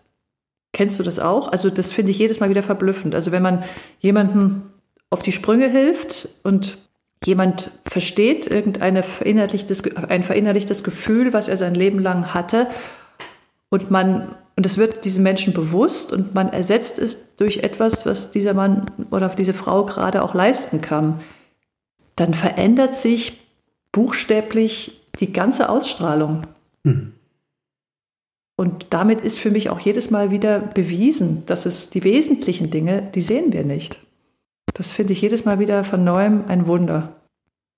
Kennst 0.74 1.00
du 1.00 1.04
das 1.04 1.20
auch? 1.20 1.50
Also 1.50 1.70
das 1.70 1.92
finde 1.92 2.12
ich 2.12 2.20
jedes 2.20 2.40
Mal 2.40 2.50
wieder 2.50 2.64
verblüffend. 2.64 3.14
Also 3.14 3.32
wenn 3.32 3.44
man 3.44 3.64
jemandem 4.00 4.64
auf 5.10 5.22
die 5.22 5.34
Sprünge 5.34 5.70
hilft 5.70 6.30
und 6.44 6.78
jemand 7.26 7.72
versteht 7.86 8.48
irgendeine 8.48 9.04
verinnerlichtes, 9.04 9.84
ein 10.08 10.24
verinnerlichtes 10.24 10.84
Gefühl, 10.84 11.34
was 11.34 11.48
er 11.48 11.58
sein 11.58 11.76
Leben 11.76 12.00
lang 12.00 12.34
hatte 12.34 12.68
und 13.70 13.92
man 13.92 14.36
und 14.56 14.66
es 14.66 14.78
wird 14.78 15.06
diesem 15.06 15.24
Menschen 15.24 15.54
bewusst 15.54 16.12
und 16.14 16.36
man 16.36 16.50
ersetzt 16.50 17.00
es 17.00 17.36
durch 17.36 17.60
etwas, 17.60 18.06
was 18.06 18.32
dieser 18.32 18.54
Mann 18.54 18.86
oder 19.10 19.30
diese 19.30 19.54
Frau 19.54 19.86
gerade 19.86 20.22
auch 20.22 20.34
leisten 20.34 20.82
kann, 20.82 21.22
dann 22.16 22.34
verändert 22.34 22.96
sich 22.96 23.40
buchstäblich 23.92 25.02
die 25.20 25.34
ganze 25.34 25.70
Ausstrahlung. 25.70 26.44
Hm. 26.86 27.14
Und 28.62 28.86
damit 28.92 29.22
ist 29.22 29.40
für 29.40 29.50
mich 29.50 29.72
auch 29.72 29.80
jedes 29.80 30.12
Mal 30.12 30.30
wieder 30.30 30.60
bewiesen, 30.60 31.42
dass 31.48 31.66
es 31.66 31.90
die 31.90 32.04
wesentlichen 32.04 32.70
Dinge, 32.70 33.10
die 33.16 33.22
sehen 33.22 33.54
wir 33.54 33.64
nicht. 33.64 34.00
Das 34.76 34.92
finde 34.92 35.14
ich 35.14 35.22
jedes 35.24 35.46
Mal 35.46 35.58
wieder 35.58 35.84
von 35.84 36.04
neuem 36.04 36.44
ein 36.48 36.68
Wunder. 36.68 37.16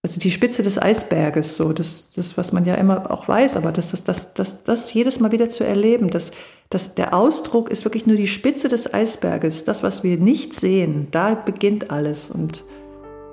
Also 0.03 0.19
die 0.19 0.29
Spitze 0.29 0.61
des 0.61 0.77
Eisberges, 0.77 1.55
so 1.55 1.71
das, 1.71 2.11
das 2.11 2.37
was 2.37 2.51
man 2.51 2.65
ja 2.65 2.75
immer 2.75 3.11
auch 3.11 3.29
weiß, 3.29 3.55
aber 3.55 3.71
das, 3.71 3.91
das, 3.91 4.03
das, 4.03 4.33
das, 4.33 4.65
das 4.65 4.93
jedes 4.93 5.21
Mal 5.21 5.31
wieder 5.31 5.47
zu 5.47 5.63
erleben, 5.63 6.09
dass, 6.09 6.33
dass 6.69 6.95
der 6.95 7.13
Ausdruck 7.13 7.71
ist 7.71 7.85
wirklich 7.85 8.05
nur 8.05 8.17
die 8.17 8.27
Spitze 8.27 8.67
des 8.67 8.93
Eisberges, 8.93 9.63
das, 9.63 9.83
was 9.83 10.03
wir 10.03 10.17
nicht 10.17 10.53
sehen, 10.53 11.07
da 11.11 11.33
beginnt 11.33 11.91
alles. 11.91 12.29
Und 12.29 12.65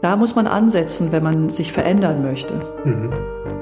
da 0.02 0.14
muss 0.14 0.36
man 0.36 0.46
ansetzen, 0.46 1.10
wenn 1.10 1.24
man 1.24 1.50
sich 1.50 1.72
verändern 1.72 2.22
möchte. 2.22 2.54
Mhm. 2.84 3.59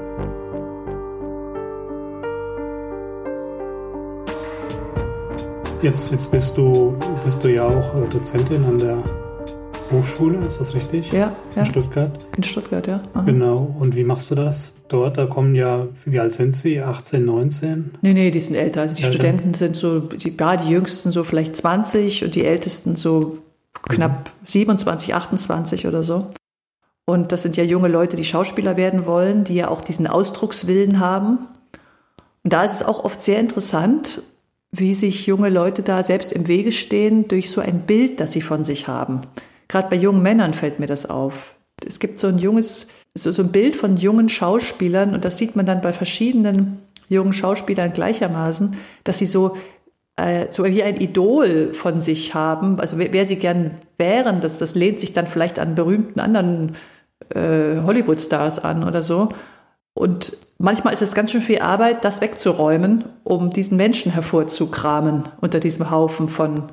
Jetzt, 5.81 6.11
jetzt 6.11 6.29
bist 6.29 6.57
du 6.57 6.97
bist 7.23 7.41
du 7.41 7.53
ja 7.53 7.65
auch 7.65 7.95
äh, 7.95 8.07
Dozentin 8.09 8.65
an 8.65 8.77
der 8.77 9.01
Hochschule, 9.91 10.45
ist 10.45 10.59
das 10.59 10.75
richtig? 10.75 11.09
Ja, 11.13 11.33
ja. 11.55 11.61
In 11.61 11.65
Stuttgart. 11.65 12.11
In 12.35 12.43
Stuttgart, 12.43 12.85
ja. 12.85 13.01
Aha. 13.13 13.21
Genau. 13.21 13.73
Und 13.79 13.95
wie 13.95 14.03
machst 14.03 14.29
du 14.29 14.35
das 14.35 14.75
dort? 14.89 15.17
Da 15.17 15.25
kommen 15.25 15.55
ja, 15.55 15.87
wie 16.03 16.19
alt 16.19 16.33
sind 16.33 16.53
sie? 16.53 16.81
18, 16.81 17.23
19? 17.23 17.91
Nee, 18.01 18.13
nee, 18.13 18.29
die 18.29 18.41
sind 18.41 18.55
älter. 18.55 18.81
Also 18.81 18.95
die 18.95 19.03
Älter. 19.03 19.13
Studenten 19.13 19.53
sind 19.53 19.77
so, 19.77 20.01
die, 20.01 20.35
ja, 20.37 20.57
die 20.57 20.69
jüngsten 20.69 21.13
so 21.13 21.23
vielleicht 21.23 21.55
20 21.55 22.25
und 22.25 22.35
die 22.35 22.43
ältesten 22.43 22.97
so 22.97 23.37
knapp 23.87 24.31
27, 24.47 25.15
28 25.15 25.87
oder 25.87 26.03
so. 26.03 26.27
Und 27.05 27.31
das 27.31 27.41
sind 27.43 27.55
ja 27.55 27.63
junge 27.63 27.87
Leute, 27.87 28.17
die 28.17 28.25
Schauspieler 28.25 28.75
werden 28.75 29.05
wollen, 29.05 29.45
die 29.45 29.55
ja 29.55 29.69
auch 29.69 29.79
diesen 29.79 30.07
Ausdruckswillen 30.07 30.99
haben. 30.99 31.47
Und 32.43 32.51
da 32.51 32.65
ist 32.65 32.73
es 32.73 32.83
auch 32.83 33.05
oft 33.05 33.23
sehr 33.23 33.39
interessant, 33.39 34.21
wie 34.71 34.93
sich 34.93 35.25
junge 35.25 35.49
Leute 35.49 35.81
da 35.81 36.03
selbst 36.03 36.31
im 36.31 36.47
Wege 36.47 36.71
stehen 36.71 37.27
durch 37.27 37.49
so 37.49 37.61
ein 37.61 37.81
Bild, 37.81 38.19
das 38.19 38.33
sie 38.33 38.41
von 38.41 38.63
sich 38.63 38.87
haben. 38.87 39.21
Gerade 39.67 39.89
bei 39.89 39.95
jungen 39.95 40.21
Männern 40.21 40.53
fällt 40.53 40.79
mir 40.79 40.85
das 40.85 41.09
auf. 41.09 41.55
Es 41.85 41.99
gibt 41.99 42.17
so 42.17 42.27
ein 42.27 42.37
junges, 42.37 42.87
so, 43.15 43.31
so 43.31 43.41
ein 43.41 43.51
Bild 43.51 43.75
von 43.75 43.97
jungen 43.97 44.29
Schauspielern 44.29 45.13
und 45.13 45.25
das 45.25 45.37
sieht 45.37 45.55
man 45.55 45.65
dann 45.65 45.81
bei 45.81 45.91
verschiedenen 45.91 46.79
jungen 47.07 47.33
Schauspielern 47.33 47.93
gleichermaßen, 47.93 48.75
dass 49.03 49.17
sie 49.17 49.25
so, 49.25 49.57
äh, 50.15 50.47
so 50.49 50.65
wie 50.65 50.83
ein 50.83 50.97
Idol 50.97 51.73
von 51.73 52.01
sich 52.01 52.35
haben. 52.35 52.79
Also 52.79 52.97
wer, 52.97 53.11
wer 53.13 53.25
sie 53.25 53.37
gern 53.37 53.71
wären, 53.97 54.41
das, 54.41 54.59
das 54.59 54.75
lehnt 54.75 54.99
sich 54.99 55.13
dann 55.13 55.25
vielleicht 55.25 55.57
an 55.57 55.75
berühmten 55.75 56.19
anderen 56.19 56.75
äh, 57.33 57.81
Hollywood-Stars 57.83 58.59
an 58.59 58.83
oder 58.83 59.01
so. 59.01 59.29
Und 59.99 60.37
manchmal 60.57 60.93
ist 60.93 61.01
es 61.01 61.13
ganz 61.13 61.29
schön 61.29 61.41
viel 61.41 61.59
Arbeit, 61.59 62.05
das 62.05 62.21
wegzuräumen, 62.21 63.03
um 63.25 63.49
diesen 63.49 63.75
Menschen 63.75 64.13
hervorzukramen 64.13 65.27
unter 65.41 65.59
diesem 65.59 65.91
Haufen 65.91 66.29
von, 66.29 66.71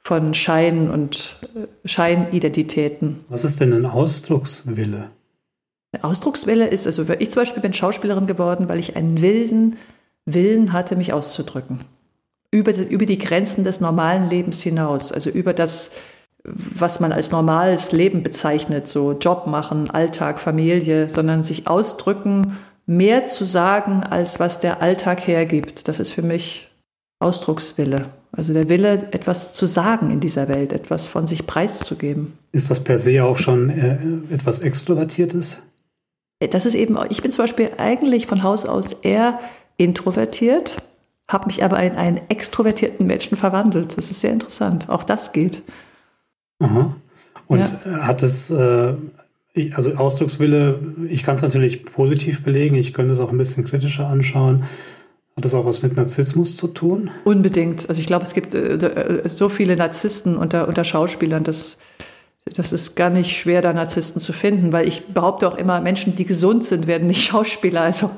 von 0.00 0.34
Schein 0.34 0.90
und 0.90 1.38
äh, 1.54 1.88
Scheinidentitäten. 1.88 3.24
Was 3.30 3.46
ist 3.46 3.58
denn 3.62 3.72
ein 3.72 3.86
Ausdruckswille? 3.86 5.08
Ausdruckswille 6.02 6.66
ist, 6.66 6.86
also 6.86 7.06
ich 7.18 7.30
zum 7.30 7.40
Beispiel 7.40 7.62
bin 7.62 7.72
Schauspielerin 7.72 8.26
geworden, 8.26 8.68
weil 8.68 8.78
ich 8.78 8.96
einen 8.96 9.22
wilden 9.22 9.78
Willen 10.26 10.74
hatte, 10.74 10.94
mich 10.94 11.14
auszudrücken. 11.14 11.78
Über, 12.50 12.76
über 12.76 13.06
die 13.06 13.16
Grenzen 13.16 13.64
des 13.64 13.80
normalen 13.80 14.28
Lebens 14.28 14.60
hinaus, 14.60 15.10
also 15.10 15.30
über 15.30 15.54
das, 15.54 15.92
was 16.54 17.00
man 17.00 17.12
als 17.12 17.30
normales 17.30 17.92
Leben 17.92 18.22
bezeichnet, 18.22 18.88
so 18.88 19.12
Job 19.12 19.46
machen, 19.46 19.90
Alltag, 19.90 20.40
Familie, 20.40 21.08
sondern 21.08 21.42
sich 21.42 21.66
ausdrücken, 21.66 22.58
mehr 22.86 23.26
zu 23.26 23.44
sagen, 23.44 24.02
als 24.02 24.40
was 24.40 24.60
der 24.60 24.82
Alltag 24.82 25.26
hergibt. 25.26 25.88
Das 25.88 26.00
ist 26.00 26.12
für 26.12 26.22
mich 26.22 26.68
Ausdruckswille. 27.20 28.06
Also 28.32 28.52
der 28.52 28.68
Wille, 28.68 29.08
etwas 29.12 29.54
zu 29.54 29.66
sagen 29.66 30.10
in 30.10 30.20
dieser 30.20 30.48
Welt, 30.48 30.72
etwas 30.72 31.08
von 31.08 31.26
sich 31.26 31.46
preiszugeben. 31.46 32.38
Ist 32.52 32.70
das 32.70 32.82
per 32.82 32.98
se 32.98 33.24
auch 33.24 33.36
schon 33.36 33.70
äh, 33.70 33.98
etwas 34.32 34.60
Extrovertiertes? 34.60 35.62
Das 36.50 36.66
ist 36.66 36.74
eben, 36.74 36.96
ich 37.10 37.22
bin 37.22 37.32
zum 37.32 37.44
Beispiel 37.44 37.70
eigentlich 37.78 38.26
von 38.26 38.42
Haus 38.42 38.64
aus 38.64 38.92
eher 38.92 39.40
introvertiert, 39.76 40.76
habe 41.28 41.46
mich 41.46 41.64
aber 41.64 41.82
in 41.82 41.96
einen 41.96 42.20
extrovertierten 42.28 43.06
Menschen 43.06 43.36
verwandelt. 43.36 43.98
Das 43.98 44.10
ist 44.10 44.20
sehr 44.20 44.32
interessant. 44.32 44.88
Auch 44.88 45.04
das 45.04 45.32
geht. 45.32 45.62
Aha. 46.60 46.96
Und 47.46 47.58
Ja. 47.60 48.06
hat 48.06 48.22
es, 48.22 48.50
äh, 48.50 48.94
also 49.74 49.94
Ausdruckswille, 49.94 50.78
ich 51.08 51.22
kann 51.22 51.34
es 51.34 51.42
natürlich 51.42 51.84
positiv 51.84 52.42
belegen, 52.44 52.76
ich 52.76 52.92
könnte 52.92 53.12
es 53.12 53.20
auch 53.20 53.30
ein 53.32 53.38
bisschen 53.38 53.64
kritischer 53.64 54.06
anschauen. 54.06 54.64
Hat 55.36 55.44
das 55.44 55.54
auch 55.54 55.64
was 55.64 55.82
mit 55.82 55.96
Narzissmus 55.96 56.56
zu 56.56 56.68
tun? 56.68 57.10
Unbedingt. 57.24 57.88
Also 57.88 58.00
ich 58.00 58.06
glaube, 58.06 58.24
es 58.24 58.34
gibt 58.34 58.54
äh, 58.54 59.22
so 59.26 59.48
viele 59.48 59.76
Narzissten 59.76 60.36
unter, 60.36 60.66
unter 60.68 60.84
Schauspielern, 60.84 61.44
dass 61.44 61.78
das 62.44 62.72
ist 62.72 62.96
gar 62.96 63.10
nicht 63.10 63.36
schwer, 63.36 63.60
da 63.62 63.72
Narzissten 63.72 64.20
zu 64.22 64.32
finden, 64.32 64.72
weil 64.72 64.88
ich 64.88 65.06
behaupte 65.08 65.46
auch 65.46 65.56
immer, 65.56 65.80
Menschen, 65.80 66.16
die 66.16 66.24
gesund 66.24 66.64
sind, 66.64 66.86
werden 66.86 67.06
nicht 67.06 67.22
Schauspieler. 67.28 67.82
Also, 67.82 68.10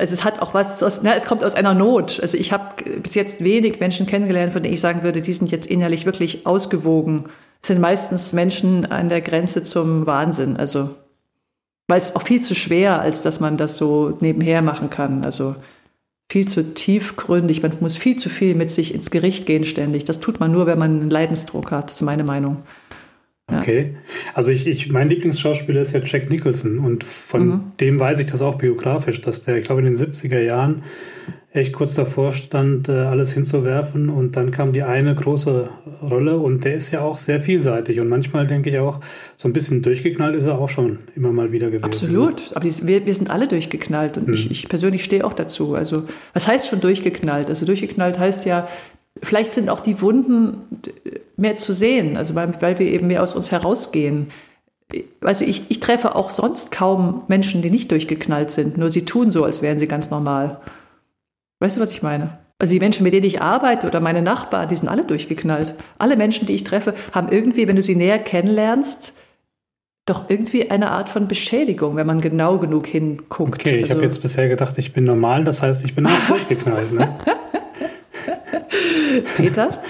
also 0.00 0.14
es 0.14 0.24
hat 0.24 0.40
auch 0.40 0.54
was, 0.54 0.82
aus, 0.82 1.02
na, 1.02 1.14
es 1.14 1.26
kommt 1.26 1.44
aus 1.44 1.54
einer 1.54 1.74
Not. 1.74 2.18
Also 2.20 2.36
ich 2.36 2.52
habe 2.52 2.82
bis 3.00 3.14
jetzt 3.14 3.44
wenig 3.44 3.78
Menschen 3.78 4.06
kennengelernt, 4.06 4.52
von 4.52 4.62
denen 4.62 4.74
ich 4.74 4.80
sagen 4.80 5.02
würde, 5.02 5.20
die 5.20 5.32
sind 5.32 5.50
jetzt 5.50 5.66
innerlich 5.66 6.06
wirklich 6.06 6.46
ausgewogen. 6.46 7.26
Es 7.60 7.68
sind 7.68 7.80
meistens 7.80 8.32
Menschen 8.32 8.90
an 8.90 9.08
der 9.08 9.20
Grenze 9.20 9.62
zum 9.62 10.06
Wahnsinn. 10.06 10.56
Also 10.56 10.90
weil 11.86 11.98
es 11.98 12.16
auch 12.16 12.22
viel 12.22 12.40
zu 12.40 12.54
schwer, 12.54 13.00
als 13.00 13.20
dass 13.20 13.40
man 13.40 13.56
das 13.56 13.76
so 13.76 14.16
nebenher 14.20 14.62
machen 14.62 14.90
kann. 14.90 15.24
Also 15.24 15.56
viel 16.30 16.46
zu 16.46 16.72
tiefgründig. 16.72 17.62
Man 17.62 17.72
muss 17.80 17.96
viel 17.96 18.16
zu 18.16 18.28
viel 18.28 18.54
mit 18.54 18.70
sich 18.70 18.94
ins 18.94 19.10
Gericht 19.10 19.44
gehen 19.44 19.64
ständig. 19.64 20.04
Das 20.04 20.20
tut 20.20 20.40
man 20.40 20.52
nur, 20.52 20.66
wenn 20.66 20.78
man 20.78 21.00
einen 21.00 21.10
Leidensdruck 21.10 21.72
hat. 21.72 21.90
Das 21.90 21.96
ist 21.96 22.02
meine 22.02 22.24
Meinung. 22.24 22.62
Okay. 23.58 23.94
Also 24.34 24.50
ich, 24.50 24.66
ich, 24.66 24.90
mein 24.90 25.08
Lieblingsschauspieler 25.08 25.80
ist 25.80 25.92
ja 25.92 26.00
Jack 26.04 26.30
Nicholson 26.30 26.78
und 26.78 27.04
von 27.04 27.46
Mhm. 27.46 27.60
dem 27.80 28.00
weiß 28.00 28.18
ich 28.20 28.30
das 28.30 28.42
auch 28.42 28.56
biografisch, 28.56 29.20
dass 29.20 29.42
der, 29.42 29.58
ich 29.58 29.66
glaube 29.66 29.80
in 29.80 29.86
den 29.86 29.96
70er 29.96 30.40
Jahren 30.40 30.82
echt 31.52 31.72
kurz 31.72 31.94
davor 31.94 32.32
stand, 32.32 32.88
äh, 32.88 32.92
alles 32.92 33.32
hinzuwerfen 33.32 34.08
und 34.08 34.36
dann 34.36 34.52
kam 34.52 34.72
die 34.72 34.84
eine 34.84 35.16
große 35.16 35.68
Rolle 36.00 36.38
und 36.38 36.64
der 36.64 36.74
ist 36.74 36.92
ja 36.92 37.00
auch 37.00 37.18
sehr 37.18 37.40
vielseitig 37.40 37.98
und 37.98 38.08
manchmal 38.08 38.46
denke 38.46 38.70
ich 38.70 38.78
auch, 38.78 39.00
so 39.34 39.48
ein 39.48 39.52
bisschen 39.52 39.82
durchgeknallt 39.82 40.36
ist 40.36 40.46
er 40.46 40.58
auch 40.60 40.68
schon 40.68 41.00
immer 41.16 41.32
mal 41.32 41.50
wieder 41.50 41.66
gewesen. 41.66 41.84
Absolut, 41.84 42.52
aber 42.54 42.64
wir, 42.64 43.04
wir 43.04 43.14
sind 43.14 43.30
alle 43.30 43.48
durchgeknallt 43.48 44.16
und 44.16 44.26
hm. 44.28 44.34
ich, 44.34 44.50
ich 44.50 44.68
persönlich 44.68 45.02
stehe 45.02 45.24
auch 45.24 45.32
dazu. 45.32 45.74
Also 45.74 46.04
was 46.34 46.46
heißt 46.46 46.68
schon 46.68 46.80
durchgeknallt? 46.80 47.48
Also 47.48 47.66
durchgeknallt 47.66 48.20
heißt 48.20 48.44
ja, 48.44 48.68
vielleicht 49.22 49.52
sind 49.52 49.68
auch 49.68 49.80
die 49.80 50.00
Wunden 50.00 50.62
mehr 51.36 51.56
zu 51.56 51.72
sehen, 51.72 52.16
also 52.16 52.34
weil, 52.34 52.60
weil 52.60 52.78
wir 52.78 52.86
eben 52.86 53.06
mehr 53.06 53.22
aus 53.22 53.34
uns 53.34 53.50
herausgehen 53.50 54.30
also 55.20 55.44
ich, 55.44 55.70
ich 55.70 55.80
treffe 55.80 56.14
auch 56.16 56.30
sonst 56.30 56.72
kaum 56.72 57.22
Menschen, 57.28 57.62
die 57.62 57.70
nicht 57.70 57.90
durchgeknallt 57.90 58.50
sind, 58.50 58.76
nur 58.76 58.90
sie 58.90 59.04
tun 59.04 59.30
so, 59.30 59.44
als 59.44 59.62
wären 59.62 59.78
sie 59.78 59.86
ganz 59.86 60.10
normal. 60.10 60.60
Weißt 61.60 61.76
du, 61.76 61.80
was 61.80 61.92
ich 61.92 62.02
meine? 62.02 62.38
Also 62.58 62.72
die 62.72 62.80
Menschen, 62.80 63.04
mit 63.04 63.12
denen 63.12 63.24
ich 63.24 63.40
arbeite 63.40 63.86
oder 63.86 64.00
meine 64.00 64.22
Nachbarn, 64.22 64.68
die 64.68 64.76
sind 64.76 64.88
alle 64.88 65.04
durchgeknallt. 65.04 65.74
Alle 65.98 66.16
Menschen, 66.16 66.46
die 66.46 66.54
ich 66.54 66.64
treffe, 66.64 66.94
haben 67.12 67.30
irgendwie, 67.30 67.68
wenn 67.68 67.76
du 67.76 67.82
sie 67.82 67.96
näher 67.96 68.18
kennenlernst, 68.18 69.14
doch 70.06 70.28
irgendwie 70.28 70.70
eine 70.70 70.90
Art 70.90 71.08
von 71.08 71.28
Beschädigung, 71.28 71.96
wenn 71.96 72.06
man 72.06 72.20
genau 72.20 72.58
genug 72.58 72.86
hinguckt. 72.86 73.60
Okay, 73.60 73.76
ich 73.76 73.82
also, 73.84 73.94
habe 73.94 74.04
jetzt 74.04 74.20
bisher 74.20 74.48
gedacht, 74.48 74.76
ich 74.76 74.92
bin 74.92 75.04
normal, 75.04 75.44
das 75.44 75.62
heißt, 75.62 75.84
ich 75.84 75.94
bin 75.94 76.06
auch 76.06 76.20
durchgeknallt. 76.28 76.92
Ne? 76.92 77.16
Peter, 79.36 79.82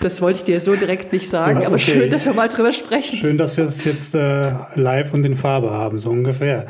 das 0.00 0.20
wollte 0.20 0.38
ich 0.38 0.44
dir 0.44 0.60
so 0.60 0.74
direkt 0.74 1.12
nicht 1.12 1.28
sagen, 1.28 1.58
okay. 1.58 1.66
aber 1.66 1.78
schön, 1.78 2.10
dass 2.10 2.24
wir 2.24 2.34
mal 2.34 2.48
drüber 2.48 2.72
sprechen. 2.72 3.16
Schön, 3.16 3.38
dass 3.38 3.56
wir 3.56 3.64
es 3.64 3.84
jetzt 3.84 4.14
äh, 4.14 4.52
live 4.74 5.12
und 5.12 5.24
in 5.24 5.34
Farbe 5.34 5.70
haben, 5.70 5.98
so 5.98 6.10
ungefähr. 6.10 6.66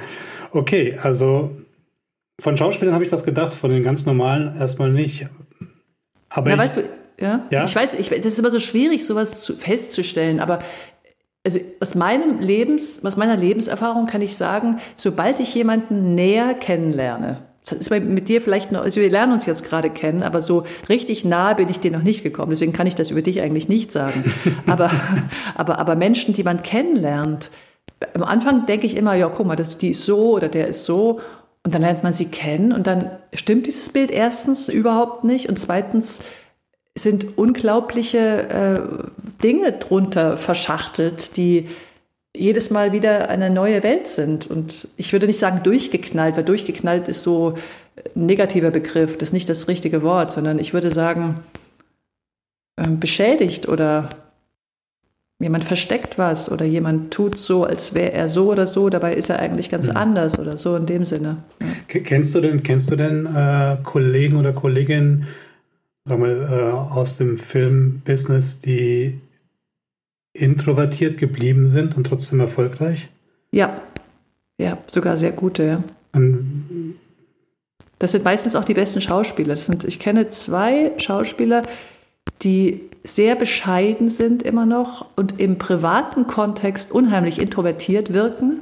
Okay, 0.52 0.99
also 1.02 1.56
von 2.40 2.56
Schauspielern 2.56 2.94
habe 2.94 3.04
ich 3.04 3.11
das 3.11 3.25
gedacht, 3.25 3.54
von 3.54 3.70
den 3.70 3.82
ganz 3.82 4.06
normalen 4.06 4.56
erstmal 4.59 4.90
nicht. 4.90 5.26
Aber 6.28 6.50
ja, 6.50 6.56
ich, 6.56 6.62
weißt 6.62 6.76
du, 6.78 6.82
ja? 7.20 7.47
ja? 7.50 7.64
Ich 7.64 7.75
weiß, 7.75 7.94
ich, 7.94 8.09
das 8.09 8.26
ist 8.26 8.38
immer 8.38 8.50
so 8.50 8.59
schwierig, 8.59 9.06
sowas 9.06 9.42
zu, 9.42 9.54
festzustellen, 9.56 10.40
aber 10.40 10.61
also 11.44 11.59
aus 11.80 11.94
meinem 11.94 12.38
Lebens, 12.38 13.04
aus 13.04 13.16
meiner 13.16 13.37
Lebenserfahrung 13.37 14.06
kann 14.06 14.20
ich 14.20 14.37
sagen, 14.37 14.78
sobald 14.94 15.40
ich 15.40 15.54
jemanden 15.54 16.14
näher 16.14 16.54
kennenlerne, 16.54 17.50
das 17.64 17.78
ist 17.78 17.90
mit 17.90 18.28
dir 18.28 18.40
vielleicht 18.40 18.72
noch, 18.72 18.82
also 18.82 19.00
wir 19.00 19.10
lernen 19.10 19.32
uns 19.32 19.46
jetzt 19.46 19.64
gerade 19.64 19.90
kennen, 19.90 20.22
aber 20.22 20.40
so 20.40 20.64
richtig 20.88 21.24
nah 21.24 21.52
bin 21.52 21.68
ich 21.68 21.78
dir 21.78 21.90
noch 21.90 22.02
nicht 22.02 22.22
gekommen. 22.22 22.50
Deswegen 22.50 22.72
kann 22.72 22.86
ich 22.86 22.94
das 22.94 23.10
über 23.10 23.22
dich 23.22 23.42
eigentlich 23.42 23.68
nicht 23.68 23.92
sagen. 23.92 24.24
aber, 24.66 24.90
aber, 25.54 25.78
aber 25.78 25.94
Menschen, 25.94 26.34
die 26.34 26.42
man 26.42 26.62
kennenlernt, 26.62 27.50
am 28.14 28.24
Anfang 28.24 28.66
denke 28.66 28.86
ich 28.86 28.96
immer, 28.96 29.14
ja, 29.14 29.28
guck 29.28 29.46
mal, 29.46 29.56
das, 29.56 29.78
die 29.78 29.90
ist 29.90 30.04
so 30.04 30.30
oder 30.30 30.48
der 30.48 30.68
ist 30.68 30.84
so. 30.84 31.20
Und 31.62 31.74
dann 31.74 31.82
lernt 31.82 32.02
man 32.02 32.14
sie 32.14 32.26
kennen 32.26 32.72
und 32.72 32.86
dann 32.86 33.10
stimmt 33.34 33.66
dieses 33.66 33.90
Bild 33.90 34.10
erstens 34.10 34.70
überhaupt 34.70 35.24
nicht 35.24 35.50
und 35.50 35.58
zweitens 35.58 36.20
sind 36.96 37.36
unglaubliche 37.36 38.48
äh, 38.48 39.42
Dinge 39.42 39.72
drunter 39.72 40.38
verschachtelt, 40.38 41.36
die 41.36 41.68
jedes 42.37 42.70
Mal 42.70 42.92
wieder 42.92 43.28
eine 43.28 43.50
neue 43.50 43.82
Welt 43.82 44.08
sind. 44.08 44.46
Und 44.46 44.88
ich 44.96 45.12
würde 45.12 45.26
nicht 45.26 45.38
sagen 45.38 45.62
durchgeknallt, 45.62 46.37
weil 46.37 46.44
durchgeknallt 46.44 47.08
ist 47.08 47.22
so 47.22 47.54
ein 48.14 48.26
negativer 48.26 48.70
Begriff, 48.70 49.18
das 49.18 49.30
ist 49.30 49.32
nicht 49.32 49.49
das 49.49 49.68
richtige 49.68 50.02
Wort, 50.02 50.32
sondern 50.32 50.58
ich 50.58 50.72
würde 50.72 50.90
sagen 50.90 51.37
äh, 52.76 52.88
beschädigt 52.88 53.68
oder 53.68 54.08
jemand 55.38 55.64
versteckt 55.64 56.18
was 56.18 56.52
oder 56.52 56.64
jemand 56.64 57.12
tut 57.12 57.37
so, 57.37 57.64
als 57.64 57.94
wäre 57.94 58.12
er 58.12 58.28
so 58.28 58.50
oder 58.50 58.66
so, 58.66 58.90
dabei 58.90 59.14
ist 59.14 59.30
er 59.30 59.38
eigentlich 59.38 59.70
ganz 59.70 59.88
ja. 59.88 59.94
anders 59.94 60.38
oder 60.38 60.56
so 60.56 60.76
in 60.76 60.87
dem 60.87 61.04
Sinne. 61.04 61.38
Ja. 61.60 62.00
Kennst 62.00 62.34
du 62.34 62.40
denn, 62.40 62.62
kennst 62.62 62.90
du 62.90 62.96
denn 62.96 63.26
äh, 63.26 63.76
Kollegen 63.82 64.37
oder 64.37 64.52
Kolleginnen 64.52 65.26
sag 66.04 66.18
mal, 66.18 66.49
äh, 66.50 66.72
aus 66.94 67.16
dem 67.16 67.38
Filmbusiness, 67.38 68.60
die 68.60 69.18
introvertiert 70.32 71.18
geblieben 71.18 71.69
sind 71.69 71.97
und 71.97 72.04
trotzdem 72.04 72.40
erfolgreich? 72.40 73.08
Ja, 73.50 73.80
ja, 74.58 74.78
sogar 74.86 75.16
sehr 75.16 75.32
gute, 75.32 75.64
ja. 75.64 75.82
Und 76.12 76.97
das 77.99 78.12
sind 78.12 78.25
meistens 78.25 78.56
auch 78.56 78.64
die 78.64 78.75
besten 78.75 79.00
Schauspieler. 79.00 79.54
Das 79.54 79.66
sind, 79.66 79.84
ich 79.84 79.99
kenne 79.99 80.28
zwei 80.28 80.93
Schauspieler, 80.99 81.62
die 82.43 82.80
sehr 83.04 83.34
bescheiden 83.34 84.08
sind 84.08 84.43
immer 84.43 84.66
noch 84.66 85.06
und 85.16 85.40
im 85.40 85.58
privaten 85.58 86.26
Kontext 86.26 86.93
unheimlich 86.93 87.40
introvertiert 87.40 88.12
wirken. 88.12 88.60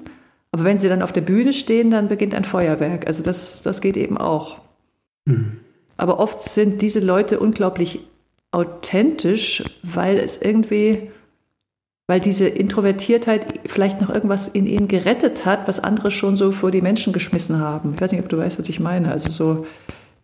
Aber 0.50 0.64
wenn 0.64 0.78
sie 0.78 0.88
dann 0.88 1.02
auf 1.02 1.12
der 1.12 1.20
Bühne 1.20 1.52
stehen, 1.52 1.90
dann 1.90 2.08
beginnt 2.08 2.34
ein 2.34 2.44
Feuerwerk. 2.44 3.06
Also 3.06 3.22
das, 3.22 3.62
das 3.62 3.80
geht 3.80 3.96
eben 3.96 4.16
auch. 4.16 4.58
Mhm. 5.24 5.58
Aber 5.96 6.20
oft 6.20 6.40
sind 6.40 6.80
diese 6.80 7.00
Leute 7.00 7.40
unglaublich 7.40 8.00
authentisch, 8.50 9.64
weil 9.82 10.18
es 10.18 10.40
irgendwie, 10.40 11.10
weil 12.08 12.20
diese 12.20 12.48
Introvertiertheit 12.48 13.46
vielleicht 13.66 14.00
noch 14.00 14.08
irgendwas 14.08 14.48
in 14.48 14.66
ihnen 14.66 14.88
gerettet 14.88 15.44
hat, 15.44 15.68
was 15.68 15.78
andere 15.78 16.10
schon 16.10 16.36
so 16.36 16.52
vor 16.52 16.70
die 16.70 16.80
Menschen 16.80 17.12
geschmissen 17.12 17.60
haben. 17.60 17.92
Ich 17.94 18.00
weiß 18.00 18.12
nicht, 18.12 18.22
ob 18.22 18.30
du 18.30 18.38
weißt, 18.38 18.58
was 18.58 18.68
ich 18.70 18.80
meine. 18.80 19.12
Also 19.12 19.28
so 19.28 19.66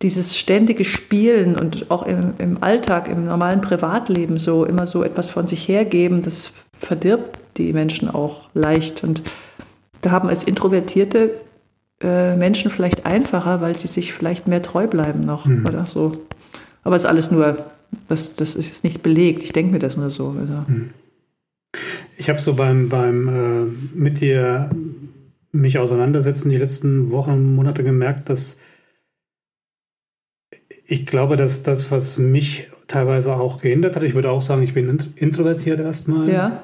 dieses 0.01 0.35
ständige 0.35 0.83
Spielen 0.83 1.55
und 1.55 1.91
auch 1.91 2.03
im, 2.03 2.33
im 2.39 2.63
Alltag, 2.63 3.07
im 3.07 3.25
normalen 3.25 3.61
Privatleben 3.61 4.39
so 4.39 4.65
immer 4.65 4.87
so 4.87 5.03
etwas 5.03 5.29
von 5.29 5.45
sich 5.45 5.67
hergeben, 5.67 6.23
das 6.23 6.51
verdirbt 6.79 7.37
die 7.57 7.71
Menschen 7.71 8.09
auch 8.09 8.49
leicht. 8.55 9.03
Und 9.03 9.21
da 10.01 10.09
haben 10.09 10.27
als 10.27 10.43
introvertierte 10.43 11.35
äh, 12.01 12.35
Menschen 12.35 12.71
vielleicht 12.71 13.05
einfacher, 13.05 13.61
weil 13.61 13.75
sie 13.75 13.87
sich 13.87 14.11
vielleicht 14.11 14.47
mehr 14.47 14.63
treu 14.63 14.87
bleiben 14.87 15.23
noch 15.23 15.45
mhm. 15.45 15.67
oder 15.67 15.85
so. 15.85 16.13
Aber 16.83 16.95
es 16.95 17.03
ist 17.03 17.09
alles 17.09 17.29
nur, 17.29 17.57
das, 18.09 18.35
das 18.35 18.55
ist 18.55 18.83
nicht 18.83 19.03
belegt. 19.03 19.43
Ich 19.43 19.53
denke 19.53 19.71
mir 19.71 19.79
das 19.79 19.95
nur 19.97 20.09
so. 20.09 20.35
Also. 20.39 20.53
Mhm. 20.67 20.89
Ich 22.17 22.29
habe 22.29 22.39
so 22.39 22.55
beim, 22.55 22.89
beim 22.89 23.27
äh, 23.27 23.65
mit 23.93 24.21
dir 24.21 24.69
mich 25.51 25.79
auseinandersetzen 25.79 26.49
die 26.49 26.57
letzten 26.57 27.11
Wochen 27.11 27.31
und 27.31 27.55
Monate 27.55 27.83
gemerkt, 27.83 28.29
dass 28.29 28.59
ich 30.87 31.05
glaube, 31.05 31.35
dass 31.35 31.63
das, 31.63 31.91
was 31.91 32.17
mich 32.17 32.69
teilweise 32.87 33.35
auch 33.35 33.61
gehindert 33.61 33.95
hat, 33.95 34.03
ich 34.03 34.13
würde 34.13 34.29
auch 34.29 34.41
sagen, 34.41 34.63
ich 34.63 34.73
bin 34.73 34.97
introvertiert 35.15 35.79
erstmal. 35.79 36.29
Ja. 36.29 36.63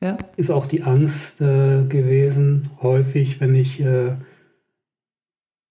ja. 0.00 0.16
Ist 0.36 0.50
auch 0.50 0.66
die 0.66 0.82
Angst 0.82 1.40
äh, 1.40 1.84
gewesen, 1.84 2.70
häufig, 2.82 3.40
wenn 3.40 3.54
ich 3.54 3.80
äh, 3.80 4.12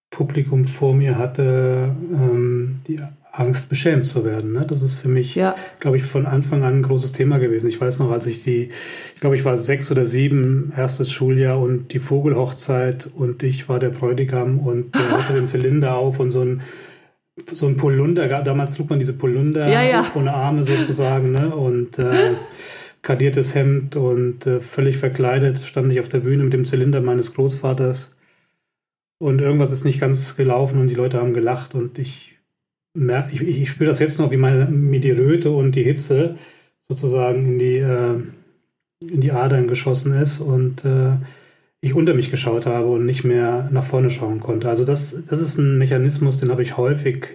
Publikum 0.10 0.66
vor 0.66 0.94
mir 0.94 1.18
hatte, 1.18 1.88
ähm, 2.14 2.82
die 2.88 3.00
Angst, 3.32 3.70
beschämt 3.70 4.06
zu 4.06 4.26
werden. 4.26 4.54
Ne? 4.54 4.66
Das 4.68 4.82
ist 4.82 4.96
für 4.96 5.08
mich, 5.08 5.36
ja. 5.36 5.56
glaube 5.80 5.98
ich, 5.98 6.04
von 6.04 6.26
Anfang 6.26 6.64
an 6.64 6.80
ein 6.80 6.84
großes 6.84 7.14
Thema 7.14 7.40
gewesen. 7.40 7.70
Ich 7.70 7.80
weiß 7.80 8.00
noch, 8.00 8.12
als 8.12 8.28
ich 8.28 8.44
die, 8.44 8.70
ich 9.14 9.20
glaube, 9.22 9.36
ich 9.36 9.46
war 9.46 9.56
sechs 9.56 9.90
oder 9.90 10.06
sieben, 10.06 10.74
erstes 10.76 11.12
Schuljahr 11.12 11.60
und 11.60 11.94
die 11.94 12.00
Vogelhochzeit 12.00 13.10
und 13.16 13.44
ich 13.44 13.70
war 13.70 13.80
der 13.80 13.90
Bräutigam 13.90 14.60
und 14.60 14.94
der 14.96 15.12
hatte 15.18 15.34
den 15.34 15.48
Zylinder 15.48 15.96
auf 15.96 16.20
und 16.20 16.32
so 16.32 16.42
ein 16.42 16.62
so 17.54 17.66
ein 17.66 17.78
Polunder, 17.78 18.28
damals 18.44 18.76
trug 18.76 18.90
man 18.90 19.00
diese 19.00 19.14
Polunder 19.14 19.68
ja, 19.68 19.82
ja. 19.82 20.12
ohne 20.16 20.34
Arme 20.34 20.64
sozusagen, 20.66 21.32
ne? 21.32 21.56
Und 21.56 21.98
äh, 21.98 22.36
kadiertes 23.02 23.56
Hemd 23.56 23.96
und 23.96 24.46
äh, 24.46 24.60
völlig 24.60 24.98
verkleidet 24.98 25.60
stand 25.60 25.92
ich 25.92 26.00
auf 26.00 26.10
der 26.10 26.20
Bühne 26.20 26.44
mit 26.44 26.54
dem 26.54 26.66
Zylinder 26.66 27.02
meines 27.02 27.34
Großvaters. 27.34 28.14
Und 29.18 29.40
irgendwas 29.40 29.72
ist 29.72 29.86
nicht 29.86 30.00
ganz 30.00 30.36
gelaufen 30.36 30.80
und 30.80 30.88
die 30.88 30.96
Leute 30.96 31.20
haben 31.20 31.34
gelacht 31.34 31.74
und 31.74 31.98
ich 32.00 32.31
ich, 32.96 33.42
ich 33.42 33.70
spüre 33.70 33.90
das 33.90 34.00
jetzt 34.00 34.20
noch, 34.20 34.32
wie 34.32 34.38
meine, 34.38 34.66
mir 34.66 35.00
die 35.00 35.12
Röte 35.12 35.52
und 35.52 35.76
die 35.76 35.84
Hitze 35.84 36.36
sozusagen 36.88 37.46
in 37.46 37.60
die, 37.60 37.78
äh, 37.78 38.16
in 39.00 39.22
die 39.22 39.32
Adern 39.32 39.68
geschossen 39.68 40.14
ist 40.14 40.40
und 40.40 40.84
äh, 40.86 41.14
ich 41.82 41.96
unter 41.96 42.14
mich 42.14 42.30
geschaut 42.30 42.66
habe 42.66 42.88
und 42.88 43.06
nicht 43.06 43.24
mehr 43.24 43.70
nach 43.72 43.84
vorne 43.84 44.12
schauen 44.12 44.40
konnte. 44.40 44.70
Also 44.70 44.86
das, 44.86 45.24
das 45.26 45.40
ist 45.40 45.58
ein 45.58 45.78
Mechanismus, 45.78 46.40
den 46.40 46.52
habe 46.52 46.62
ich 46.62 46.78
häufig 46.78 47.28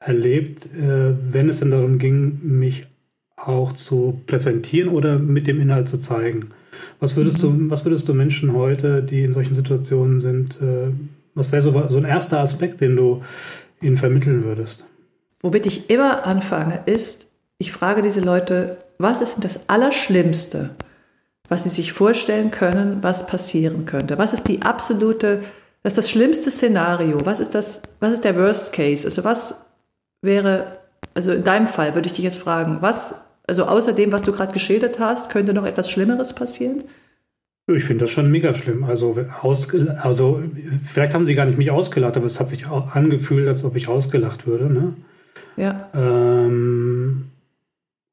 erlebt, 0.00 0.66
äh, 0.66 1.14
wenn 1.32 1.48
es 1.48 1.60
denn 1.60 1.70
darum 1.70 1.98
ging, 1.98 2.38
mich 2.42 2.86
auch 3.36 3.72
zu 3.72 4.20
präsentieren 4.26 4.90
oder 4.90 5.18
mit 5.18 5.46
dem 5.46 5.60
Inhalt 5.60 5.88
zu 5.88 5.98
zeigen. 5.98 6.50
Was 7.00 7.16
würdest 7.16 7.42
mhm. 7.42 7.62
du, 7.62 7.70
was 7.70 7.84
würdest 7.84 8.08
du 8.08 8.14
Menschen 8.14 8.52
heute, 8.52 9.02
die 9.02 9.22
in 9.22 9.32
solchen 9.32 9.54
Situationen 9.54 10.20
sind, 10.20 10.60
äh, 10.60 10.90
was 11.34 11.52
wäre 11.52 11.62
so, 11.62 11.88
so 11.88 11.98
ein 11.98 12.04
erster 12.04 12.40
Aspekt, 12.40 12.80
den 12.80 12.96
du 12.96 13.22
ihnen 13.80 13.96
vermitteln 13.96 14.44
würdest? 14.44 14.84
Womit 15.40 15.66
ich 15.66 15.90
immer 15.90 16.26
anfange, 16.26 16.82
ist, 16.86 17.28
ich 17.58 17.72
frage 17.72 18.02
diese 18.02 18.20
Leute, 18.20 18.78
was 18.98 19.20
ist 19.20 19.34
denn 19.34 19.42
das 19.42 19.68
Allerschlimmste, 19.68 20.70
was 21.48 21.64
sie 21.64 21.70
sich 21.70 21.92
vorstellen 21.92 22.50
können, 22.50 23.02
was 23.02 23.26
passieren 23.26 23.86
könnte. 23.86 24.18
Was 24.18 24.32
ist 24.32 24.48
die 24.48 24.62
absolute, 24.62 25.42
das 25.82 25.92
ist 25.92 25.98
das 25.98 26.10
schlimmste 26.10 26.50
Szenario? 26.50 27.24
Was 27.24 27.40
ist 27.40 27.54
das, 27.54 27.82
was 28.00 28.12
ist 28.12 28.24
der 28.24 28.36
Worst 28.36 28.72
Case? 28.72 29.06
Also 29.06 29.24
was 29.24 29.66
wäre, 30.20 30.78
also 31.14 31.32
in 31.32 31.44
deinem 31.44 31.66
Fall 31.66 31.94
würde 31.94 32.06
ich 32.06 32.12
dich 32.12 32.24
jetzt 32.24 32.38
fragen, 32.38 32.78
was, 32.80 33.22
also 33.46 33.64
außer 33.64 33.92
dem, 33.92 34.12
was 34.12 34.22
du 34.22 34.32
gerade 34.32 34.52
geschildert 34.52 34.98
hast, 34.98 35.30
könnte 35.30 35.54
noch 35.54 35.64
etwas 35.64 35.90
Schlimmeres 35.90 36.34
passieren? 36.34 36.84
Ich 37.68 37.84
finde 37.84 38.04
das 38.04 38.10
schon 38.10 38.30
mega 38.30 38.54
schlimm. 38.54 38.84
Also, 38.84 39.16
also, 40.02 40.42
vielleicht 40.84 41.12
haben 41.12 41.26
sie 41.26 41.34
gar 41.34 41.44
nicht 41.44 41.58
mich 41.58 41.70
ausgelacht, 41.70 42.16
aber 42.16 42.24
es 42.24 42.40
hat 42.40 42.48
sich 42.48 42.66
auch 42.66 42.94
angefühlt, 42.94 43.46
als 43.46 43.62
ob 43.62 43.76
ich 43.76 43.88
ausgelacht 43.88 44.46
würde. 44.46 44.72
Ne? 44.72 44.94
Ja. 45.56 45.90
Ähm, 45.94 47.26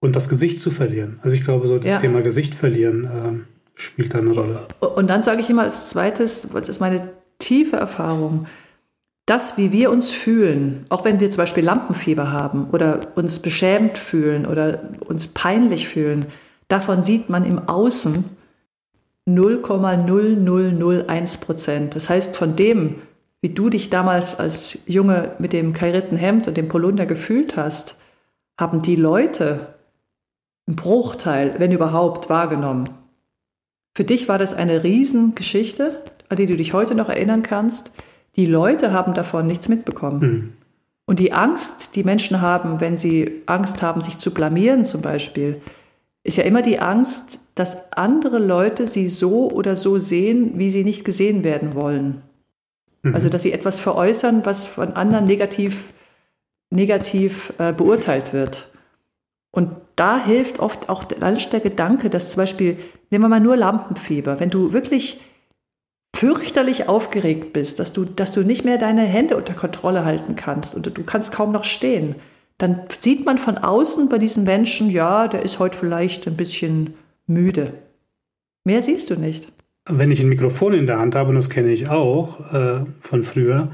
und 0.01 0.15
das 0.15 0.27
Gesicht 0.27 0.59
zu 0.59 0.71
verlieren. 0.71 1.19
Also, 1.23 1.37
ich 1.37 1.45
glaube, 1.45 1.67
so 1.67 1.79
das 1.79 1.93
ja. 1.93 1.99
Thema 1.99 2.21
Gesicht 2.21 2.53
verlieren 2.53 3.09
ähm, 3.09 3.43
spielt 3.75 4.13
da 4.13 4.19
eine 4.19 4.31
Rolle. 4.31 4.59
Und 4.79 5.09
dann 5.09 5.23
sage 5.23 5.39
ich 5.39 5.49
immer 5.49 5.63
als 5.63 5.87
zweites, 5.87 6.49
das 6.53 6.67
ist 6.67 6.81
meine 6.81 7.09
tiefe 7.39 7.77
Erfahrung, 7.77 8.47
das, 9.25 9.57
wie 9.57 9.71
wir 9.71 9.89
uns 9.89 10.11
fühlen, 10.11 10.85
auch 10.89 11.03
wenn 11.03 11.19
wir 11.19 11.29
zum 11.29 11.37
Beispiel 11.37 11.63
Lampenfieber 11.63 12.31
haben 12.31 12.69
oder 12.71 12.99
uns 13.15 13.39
beschämt 13.39 13.97
fühlen 13.97 14.45
oder 14.45 14.81
uns 14.99 15.27
peinlich 15.27 15.87
fühlen, 15.87 16.25
davon 16.67 17.01
sieht 17.01 17.29
man 17.29 17.43
im 17.45 17.67
Außen 17.67 18.25
0,0001 19.27 21.41
Prozent. 21.41 21.95
Das 21.95 22.09
heißt, 22.09 22.35
von 22.35 22.55
dem, 22.55 22.95
wie 23.41 23.49
du 23.49 23.69
dich 23.69 23.89
damals 23.89 24.39
als 24.39 24.79
Junge 24.87 25.31
mit 25.39 25.53
dem 25.53 25.73
karierten 25.73 26.17
Hemd 26.17 26.47
und 26.47 26.57
dem 26.57 26.67
Polunder 26.67 27.05
gefühlt 27.05 27.57
hast, 27.57 27.99
haben 28.59 28.81
die 28.81 28.95
Leute 28.95 29.75
einen 30.67 30.75
Bruchteil, 30.75 31.55
wenn 31.57 31.71
überhaupt, 31.71 32.29
wahrgenommen. 32.29 32.89
Für 33.95 34.03
dich 34.03 34.27
war 34.27 34.37
das 34.37 34.53
eine 34.53 34.83
Riesengeschichte, 34.83 36.01
an 36.29 36.37
die 36.37 36.47
du 36.47 36.55
dich 36.55 36.73
heute 36.73 36.95
noch 36.95 37.09
erinnern 37.09 37.43
kannst. 37.43 37.91
Die 38.35 38.45
Leute 38.45 38.91
haben 38.91 39.13
davon 39.13 39.47
nichts 39.47 39.69
mitbekommen. 39.69 40.19
Mhm. 40.19 40.53
Und 41.05 41.19
die 41.19 41.33
Angst, 41.33 41.95
die 41.95 42.03
Menschen 42.03 42.41
haben, 42.41 42.81
wenn 42.81 42.97
sie 42.97 43.43
Angst 43.45 43.81
haben, 43.81 44.01
sich 44.01 44.17
zu 44.17 44.33
blamieren 44.33 44.85
zum 44.85 45.01
Beispiel, 45.01 45.61
ist 46.25 46.37
ja 46.37 46.43
immer 46.43 46.63
die 46.63 46.79
Angst, 46.79 47.39
dass 47.53 47.93
andere 47.93 48.39
Leute 48.39 48.87
sie 48.87 49.09
so 49.09 49.49
oder 49.51 49.75
so 49.75 49.99
sehen, 49.99 50.57
wie 50.57 50.71
sie 50.71 50.83
nicht 50.83 51.05
gesehen 51.05 51.43
werden 51.43 51.75
wollen. 51.75 52.23
Mhm. 53.03 53.13
Also 53.13 53.29
dass 53.29 53.43
sie 53.43 53.53
etwas 53.53 53.79
veräußern, 53.79 54.43
was 54.43 54.65
von 54.65 54.93
anderen 54.93 55.25
negativ, 55.25 55.93
negativ 56.71 57.53
äh, 57.59 57.71
beurteilt 57.71 58.33
wird. 58.33 58.71
Und 59.51 59.69
da 59.95 60.17
hilft 60.17 60.59
oft 60.59 60.89
auch 60.89 61.03
der 61.05 61.59
Gedanke, 61.61 62.09
dass 62.09 62.31
zum 62.31 62.41
Beispiel, 62.41 62.77
nehmen 63.11 63.23
wir 63.23 63.29
mal 63.29 63.39
nur 63.39 63.55
Lampenfieber, 63.55 64.39
wenn 64.39 64.49
du 64.49 64.73
wirklich 64.73 65.21
fürchterlich 66.15 66.89
aufgeregt 66.89 67.53
bist, 67.53 67.77
dass 67.77 67.93
du, 67.93 68.03
dass 68.03 68.31
du 68.31 68.41
nicht 68.41 68.65
mehr 68.65 68.79
deine 68.79 69.03
Hände 69.03 69.37
unter 69.37 69.53
Kontrolle 69.53 70.03
halten 70.03 70.35
kannst 70.35 70.75
und 70.75 70.85
du 70.85 71.03
kannst 71.03 71.31
kaum 71.31 71.51
noch 71.51 71.65
stehen, 71.65 72.15
dann 72.57 72.81
sieht 72.99 73.25
man 73.25 73.37
von 73.37 73.57
außen 73.57 74.09
bei 74.09 74.17
diesen 74.17 74.43
Menschen, 74.45 74.89
ja, 74.89 75.27
der 75.27 75.43
ist 75.43 75.59
heute 75.59 75.77
vielleicht 75.77 76.27
ein 76.27 76.37
bisschen 76.37 76.95
müde. 77.27 77.73
Mehr 78.63 78.81
siehst 78.81 79.09
du 79.09 79.15
nicht. 79.15 79.51
Wenn 79.87 80.11
ich 80.11 80.21
ein 80.21 80.29
Mikrofon 80.29 80.73
in 80.73 80.87
der 80.87 80.99
Hand 80.99 81.15
habe, 81.15 81.29
und 81.29 81.35
das 81.35 81.49
kenne 81.49 81.71
ich 81.71 81.89
auch 81.89 82.53
äh, 82.53 82.85
von 82.99 83.23
früher, 83.23 83.71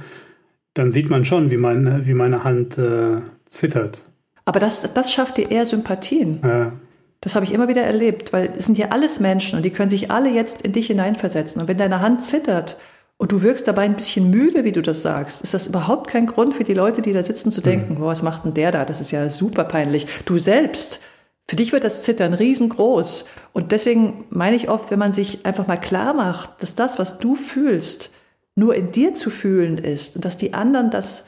dann 0.73 0.91
sieht 0.91 1.09
man 1.09 1.25
schon, 1.25 1.51
wie, 1.51 1.57
mein, 1.57 2.05
wie 2.05 2.13
meine 2.13 2.43
Hand 2.43 2.77
äh, 2.77 3.21
zittert. 3.45 4.03
Aber 4.45 4.59
das, 4.59 4.93
das 4.93 5.13
schafft 5.13 5.37
dir 5.37 5.51
eher 5.51 5.65
Sympathien. 5.65 6.39
Ja. 6.43 6.73
Das 7.21 7.35
habe 7.35 7.45
ich 7.45 7.53
immer 7.53 7.67
wieder 7.67 7.83
erlebt, 7.83 8.33
weil 8.33 8.51
es 8.57 8.65
sind 8.65 8.77
ja 8.77 8.89
alles 8.89 9.19
Menschen 9.19 9.57
und 9.57 9.63
die 9.63 9.69
können 9.69 9.91
sich 9.91 10.09
alle 10.09 10.31
jetzt 10.31 10.63
in 10.63 10.71
dich 10.71 10.87
hineinversetzen. 10.87 11.61
Und 11.61 11.67
wenn 11.67 11.77
deine 11.77 11.99
Hand 11.99 12.23
zittert 12.23 12.77
und 13.21 13.31
du 13.31 13.43
wirkst 13.43 13.67
dabei 13.67 13.83
ein 13.83 13.95
bisschen 13.95 14.31
müde, 14.31 14.63
wie 14.63 14.71
du 14.71 14.81
das 14.81 15.03
sagst, 15.03 15.43
ist 15.43 15.53
das 15.53 15.67
überhaupt 15.67 16.09
kein 16.09 16.25
Grund 16.25 16.55
für 16.55 16.63
die 16.63 16.73
Leute, 16.73 17.03
die 17.03 17.13
da 17.13 17.21
sitzen, 17.21 17.51
zu 17.51 17.61
denken, 17.61 17.93
mhm. 17.93 18.01
oh, 18.01 18.07
was 18.07 18.23
macht 18.23 18.45
denn 18.45 18.55
der 18.55 18.71
da? 18.71 18.83
Das 18.83 18.99
ist 18.99 19.11
ja 19.11 19.29
super 19.29 19.63
peinlich. 19.63 20.07
Du 20.25 20.39
selbst, 20.39 20.99
für 21.47 21.55
dich 21.55 21.71
wird 21.71 21.83
das 21.83 22.01
Zittern 22.01 22.33
riesengroß. 22.33 23.25
Und 23.53 23.73
deswegen 23.73 24.25
meine 24.31 24.55
ich 24.55 24.69
oft, 24.69 24.89
wenn 24.89 24.97
man 24.97 25.13
sich 25.13 25.45
einfach 25.45 25.67
mal 25.67 25.77
klar 25.77 26.15
macht, 26.15 26.63
dass 26.63 26.73
das, 26.73 26.97
was 26.97 27.19
du 27.19 27.35
fühlst, 27.35 28.09
nur 28.55 28.73
in 28.73 28.91
dir 28.91 29.13
zu 29.13 29.29
fühlen 29.29 29.77
ist 29.77 30.15
und 30.15 30.25
dass 30.25 30.35
die 30.35 30.55
anderen 30.55 30.89
das 30.89 31.27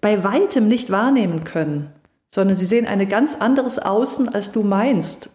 bei 0.00 0.22
weitem 0.22 0.68
nicht 0.68 0.90
wahrnehmen 0.90 1.42
können, 1.42 1.88
sondern 2.32 2.56
sie 2.56 2.64
sehen 2.64 2.86
ein 2.86 3.08
ganz 3.08 3.34
anderes 3.34 3.80
Außen, 3.80 4.28
als 4.28 4.52
du 4.52 4.62
meinst, 4.62 5.30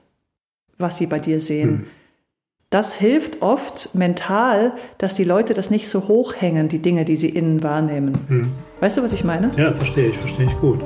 was 0.78 0.98
sie 0.98 1.08
bei 1.08 1.20
dir 1.20 1.42
sehen. 1.42 1.70
Hm 1.70 1.88
das 2.70 2.96
hilft 2.96 3.42
oft 3.42 3.96
mental, 3.96 4.74
dass 4.98 5.14
die 5.14 5.24
Leute 5.24 5.54
das 5.54 5.70
nicht 5.70 5.88
so 5.88 6.10
hochhängen, 6.10 6.68
die 6.68 6.82
Dinge, 6.82 7.06
die 7.06 7.16
sie 7.16 7.30
innen 7.30 7.64
wahrnehmen. 7.64 8.18
Hm. 8.28 8.52
Weißt 8.82 8.98
du, 8.98 9.04
was 9.04 9.14
ich 9.14 9.24
meine? 9.24 9.52
Ja, 9.56 9.74
verstehe 9.74 10.10
ich, 10.10 10.18
verstehe 10.18 10.48
ich 10.48 10.58
gut. 10.58 10.82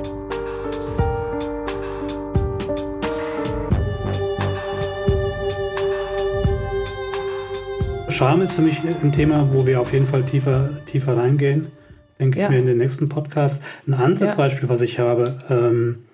Scham 8.10 8.42
ist 8.42 8.52
für 8.52 8.62
mich 8.62 8.78
ein 8.84 9.10
Thema, 9.10 9.48
wo 9.52 9.66
wir 9.66 9.80
auf 9.80 9.92
jeden 9.92 10.06
Fall 10.06 10.24
tiefer, 10.24 10.84
tiefer 10.86 11.16
reingehen, 11.16 11.72
denke 12.20 12.38
ja. 12.38 12.44
ich 12.44 12.50
mir 12.50 12.58
in 12.60 12.66
den 12.66 12.78
nächsten 12.78 13.08
Podcast. 13.08 13.60
Ein 13.88 13.94
anderes 13.94 14.30
ja. 14.30 14.36
Beispiel, 14.36 14.68
was 14.68 14.82
ich 14.82 15.00
habe, 15.00 15.24
ähm, 15.50 16.04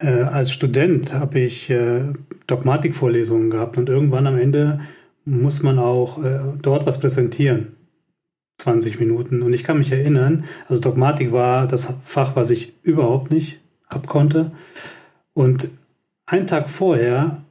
äh, 0.00 0.22
als 0.22 0.50
Student 0.50 1.14
habe 1.14 1.38
ich 1.38 1.70
äh, 1.70 2.14
Dogmatikvorlesungen 2.46 3.50
gehabt 3.50 3.78
und 3.78 3.88
irgendwann 3.88 4.26
am 4.26 4.38
Ende 4.38 4.80
muss 5.24 5.62
man 5.62 5.78
auch 5.78 6.22
äh, 6.22 6.40
dort 6.60 6.86
was 6.86 7.00
präsentieren. 7.00 7.76
20 8.58 9.00
Minuten. 9.00 9.42
Und 9.42 9.52
ich 9.52 9.64
kann 9.64 9.78
mich 9.78 9.90
erinnern, 9.90 10.44
also 10.68 10.80
Dogmatik 10.80 11.32
war 11.32 11.66
das 11.66 11.92
Fach, 12.04 12.36
was 12.36 12.50
ich 12.50 12.72
überhaupt 12.82 13.30
nicht 13.30 13.60
abkonnte. 13.88 14.52
Und 15.32 15.68
einen 16.26 16.46
Tag 16.46 16.70
vorher 16.70 17.42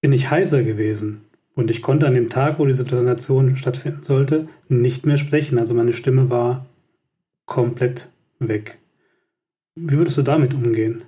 bin 0.00 0.12
ich 0.12 0.30
heiser 0.30 0.62
gewesen. 0.62 1.22
Und 1.54 1.70
ich 1.70 1.82
konnte 1.82 2.06
an 2.06 2.14
dem 2.14 2.30
Tag, 2.30 2.58
wo 2.58 2.66
diese 2.66 2.84
Präsentation 2.84 3.56
stattfinden 3.56 4.02
sollte, 4.02 4.48
nicht 4.68 5.04
mehr 5.04 5.18
sprechen. 5.18 5.58
Also 5.58 5.74
meine 5.74 5.92
Stimme 5.92 6.30
war 6.30 6.66
komplett 7.44 8.08
weg. 8.38 8.78
Wie 9.74 9.96
würdest 9.96 10.18
du 10.18 10.22
damit 10.22 10.54
umgehen? 10.54 11.02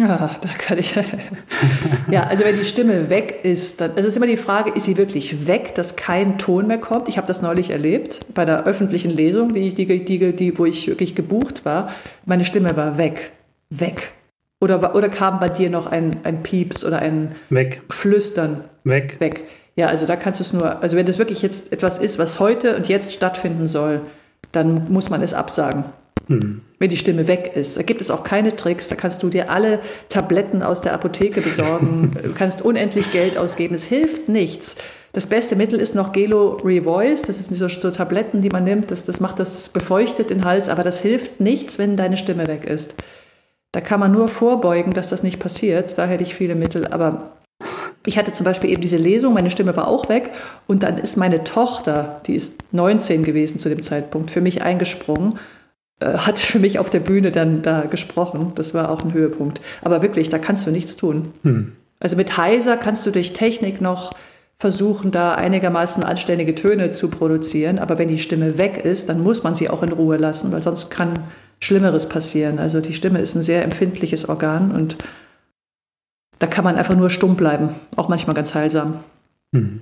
Ja, 0.00 0.36
da 0.40 0.48
kann 0.58 0.78
ich. 0.78 0.94
ja, 2.10 2.24
also 2.24 2.44
wenn 2.44 2.58
die 2.58 2.64
Stimme 2.64 3.08
weg 3.08 3.40
ist, 3.44 3.80
dann 3.80 3.92
es 3.94 4.04
ist 4.04 4.16
immer 4.16 4.26
die 4.26 4.36
Frage, 4.36 4.70
ist 4.70 4.84
sie 4.84 4.96
wirklich 4.96 5.46
weg, 5.46 5.74
dass 5.74 5.96
kein 5.96 6.38
Ton 6.38 6.66
mehr 6.66 6.78
kommt? 6.78 7.08
Ich 7.08 7.18
habe 7.18 7.26
das 7.26 7.42
neulich 7.42 7.70
erlebt 7.70 8.20
bei 8.34 8.44
der 8.44 8.64
öffentlichen 8.64 9.10
Lesung, 9.10 9.52
die, 9.52 9.72
die, 9.72 10.04
die, 10.04 10.32
die, 10.32 10.58
wo 10.58 10.64
ich 10.64 10.88
wirklich 10.88 11.14
gebucht 11.14 11.64
war. 11.64 11.92
Meine 12.24 12.44
Stimme 12.44 12.76
war 12.76 12.98
weg. 12.98 13.32
Weg. 13.70 14.10
Oder, 14.60 14.94
oder 14.94 15.08
kam 15.08 15.40
bei 15.40 15.48
dir 15.48 15.70
noch 15.70 15.86
ein, 15.86 16.18
ein 16.24 16.42
Pieps 16.42 16.84
oder 16.84 16.98
ein 16.98 17.34
weg. 17.50 17.82
Flüstern? 17.90 18.64
Weg. 18.84 19.20
Weg. 19.20 19.44
Ja, 19.76 19.86
also 19.86 20.06
da 20.06 20.16
kannst 20.16 20.40
du 20.40 20.44
es 20.44 20.52
nur, 20.52 20.82
also 20.82 20.96
wenn 20.96 21.06
das 21.06 21.18
wirklich 21.18 21.42
jetzt 21.42 21.72
etwas 21.72 21.98
ist, 21.98 22.18
was 22.18 22.38
heute 22.38 22.76
und 22.76 22.88
jetzt 22.88 23.12
stattfinden 23.12 23.66
soll, 23.66 24.02
dann 24.52 24.92
muss 24.92 25.10
man 25.10 25.22
es 25.22 25.32
absagen. 25.32 25.84
Hm. 26.28 26.60
Wenn 26.78 26.90
die 26.90 26.96
Stimme 26.96 27.26
weg 27.26 27.52
ist. 27.54 27.76
Da 27.76 27.82
gibt 27.82 28.00
es 28.00 28.10
auch 28.10 28.24
keine 28.24 28.56
Tricks. 28.56 28.88
Da 28.88 28.94
kannst 28.94 29.22
du 29.22 29.28
dir 29.28 29.50
alle 29.50 29.80
Tabletten 30.08 30.62
aus 30.62 30.80
der 30.80 30.94
Apotheke 30.94 31.40
besorgen. 31.40 32.12
du 32.22 32.32
kannst 32.32 32.62
unendlich 32.62 33.10
Geld 33.12 33.36
ausgeben. 33.36 33.74
Es 33.74 33.84
hilft 33.84 34.28
nichts. 34.28 34.76
Das 35.12 35.26
beste 35.26 35.56
Mittel 35.56 35.78
ist 35.78 35.94
noch 35.94 36.12
Gelo 36.12 36.56
Revoice. 36.64 37.22
Das 37.22 37.38
sind 37.38 37.54
so, 37.54 37.68
so 37.68 37.90
Tabletten, 37.90 38.40
die 38.40 38.48
man 38.48 38.64
nimmt. 38.64 38.90
Das, 38.90 39.04
das 39.04 39.20
macht 39.20 39.38
das 39.38 39.68
befeuchtet 39.68 40.30
den 40.30 40.44
Hals. 40.44 40.68
Aber 40.68 40.82
das 40.82 41.00
hilft 41.00 41.40
nichts, 41.40 41.78
wenn 41.78 41.96
deine 41.96 42.16
Stimme 42.16 42.46
weg 42.46 42.64
ist. 42.64 42.94
Da 43.72 43.80
kann 43.80 44.00
man 44.00 44.12
nur 44.12 44.28
vorbeugen, 44.28 44.92
dass 44.92 45.08
das 45.08 45.22
nicht 45.22 45.38
passiert. 45.38 45.96
Da 45.98 46.06
hätte 46.06 46.24
ich 46.24 46.34
viele 46.34 46.54
Mittel. 46.54 46.86
Aber 46.88 47.32
ich 48.04 48.18
hatte 48.18 48.32
zum 48.32 48.44
Beispiel 48.44 48.70
eben 48.70 48.82
diese 48.82 48.96
Lesung, 48.96 49.32
meine 49.32 49.50
Stimme 49.50 49.76
war 49.76 49.86
auch 49.86 50.08
weg 50.08 50.30
und 50.66 50.82
dann 50.82 50.98
ist 50.98 51.16
meine 51.16 51.44
Tochter, 51.44 52.20
die 52.26 52.34
ist 52.34 52.64
19 52.72 53.22
gewesen 53.22 53.60
zu 53.60 53.68
dem 53.68 53.82
Zeitpunkt, 53.82 54.30
für 54.30 54.40
mich 54.40 54.62
eingesprungen 54.62 55.38
hat 56.04 56.38
für 56.38 56.58
mich 56.58 56.78
auf 56.78 56.90
der 56.90 57.00
Bühne 57.00 57.30
dann 57.32 57.62
da 57.62 57.82
gesprochen. 57.82 58.52
Das 58.54 58.74
war 58.74 58.90
auch 58.90 59.02
ein 59.02 59.12
Höhepunkt. 59.12 59.60
Aber 59.82 60.02
wirklich, 60.02 60.28
da 60.28 60.38
kannst 60.38 60.66
du 60.66 60.70
nichts 60.70 60.96
tun. 60.96 61.32
Hm. 61.42 61.72
Also 62.00 62.16
mit 62.16 62.36
Heiser 62.36 62.76
kannst 62.76 63.06
du 63.06 63.10
durch 63.10 63.32
Technik 63.32 63.80
noch 63.80 64.12
versuchen, 64.58 65.10
da 65.10 65.34
einigermaßen 65.34 66.04
anständige 66.04 66.54
Töne 66.54 66.92
zu 66.92 67.08
produzieren. 67.08 67.78
Aber 67.78 67.98
wenn 67.98 68.08
die 68.08 68.18
Stimme 68.18 68.58
weg 68.58 68.84
ist, 68.84 69.08
dann 69.08 69.22
muss 69.22 69.42
man 69.42 69.54
sie 69.54 69.68
auch 69.68 69.82
in 69.82 69.92
Ruhe 69.92 70.16
lassen, 70.16 70.52
weil 70.52 70.62
sonst 70.62 70.90
kann 70.90 71.14
Schlimmeres 71.60 72.08
passieren. 72.08 72.58
Also 72.58 72.80
die 72.80 72.94
Stimme 72.94 73.20
ist 73.20 73.34
ein 73.34 73.42
sehr 73.42 73.64
empfindliches 73.64 74.28
Organ 74.28 74.72
und 74.72 74.96
da 76.38 76.46
kann 76.48 76.64
man 76.64 76.76
einfach 76.76 76.96
nur 76.96 77.10
stumm 77.10 77.36
bleiben. 77.36 77.70
Auch 77.94 78.08
manchmal 78.08 78.34
ganz 78.34 78.54
heilsam. 78.54 79.00
Hm. 79.54 79.80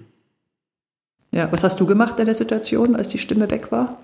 Ja, 1.33 1.50
was 1.52 1.64
hast 1.64 1.80
du 1.80 1.87
gemacht 1.87 2.18
in 2.18 2.26
der 2.26 2.35
Situation, 2.35 2.96
als 2.96 3.09
die 3.09 3.18
Stimme 3.18 3.50
weg 3.50 3.72
war? 3.72 3.98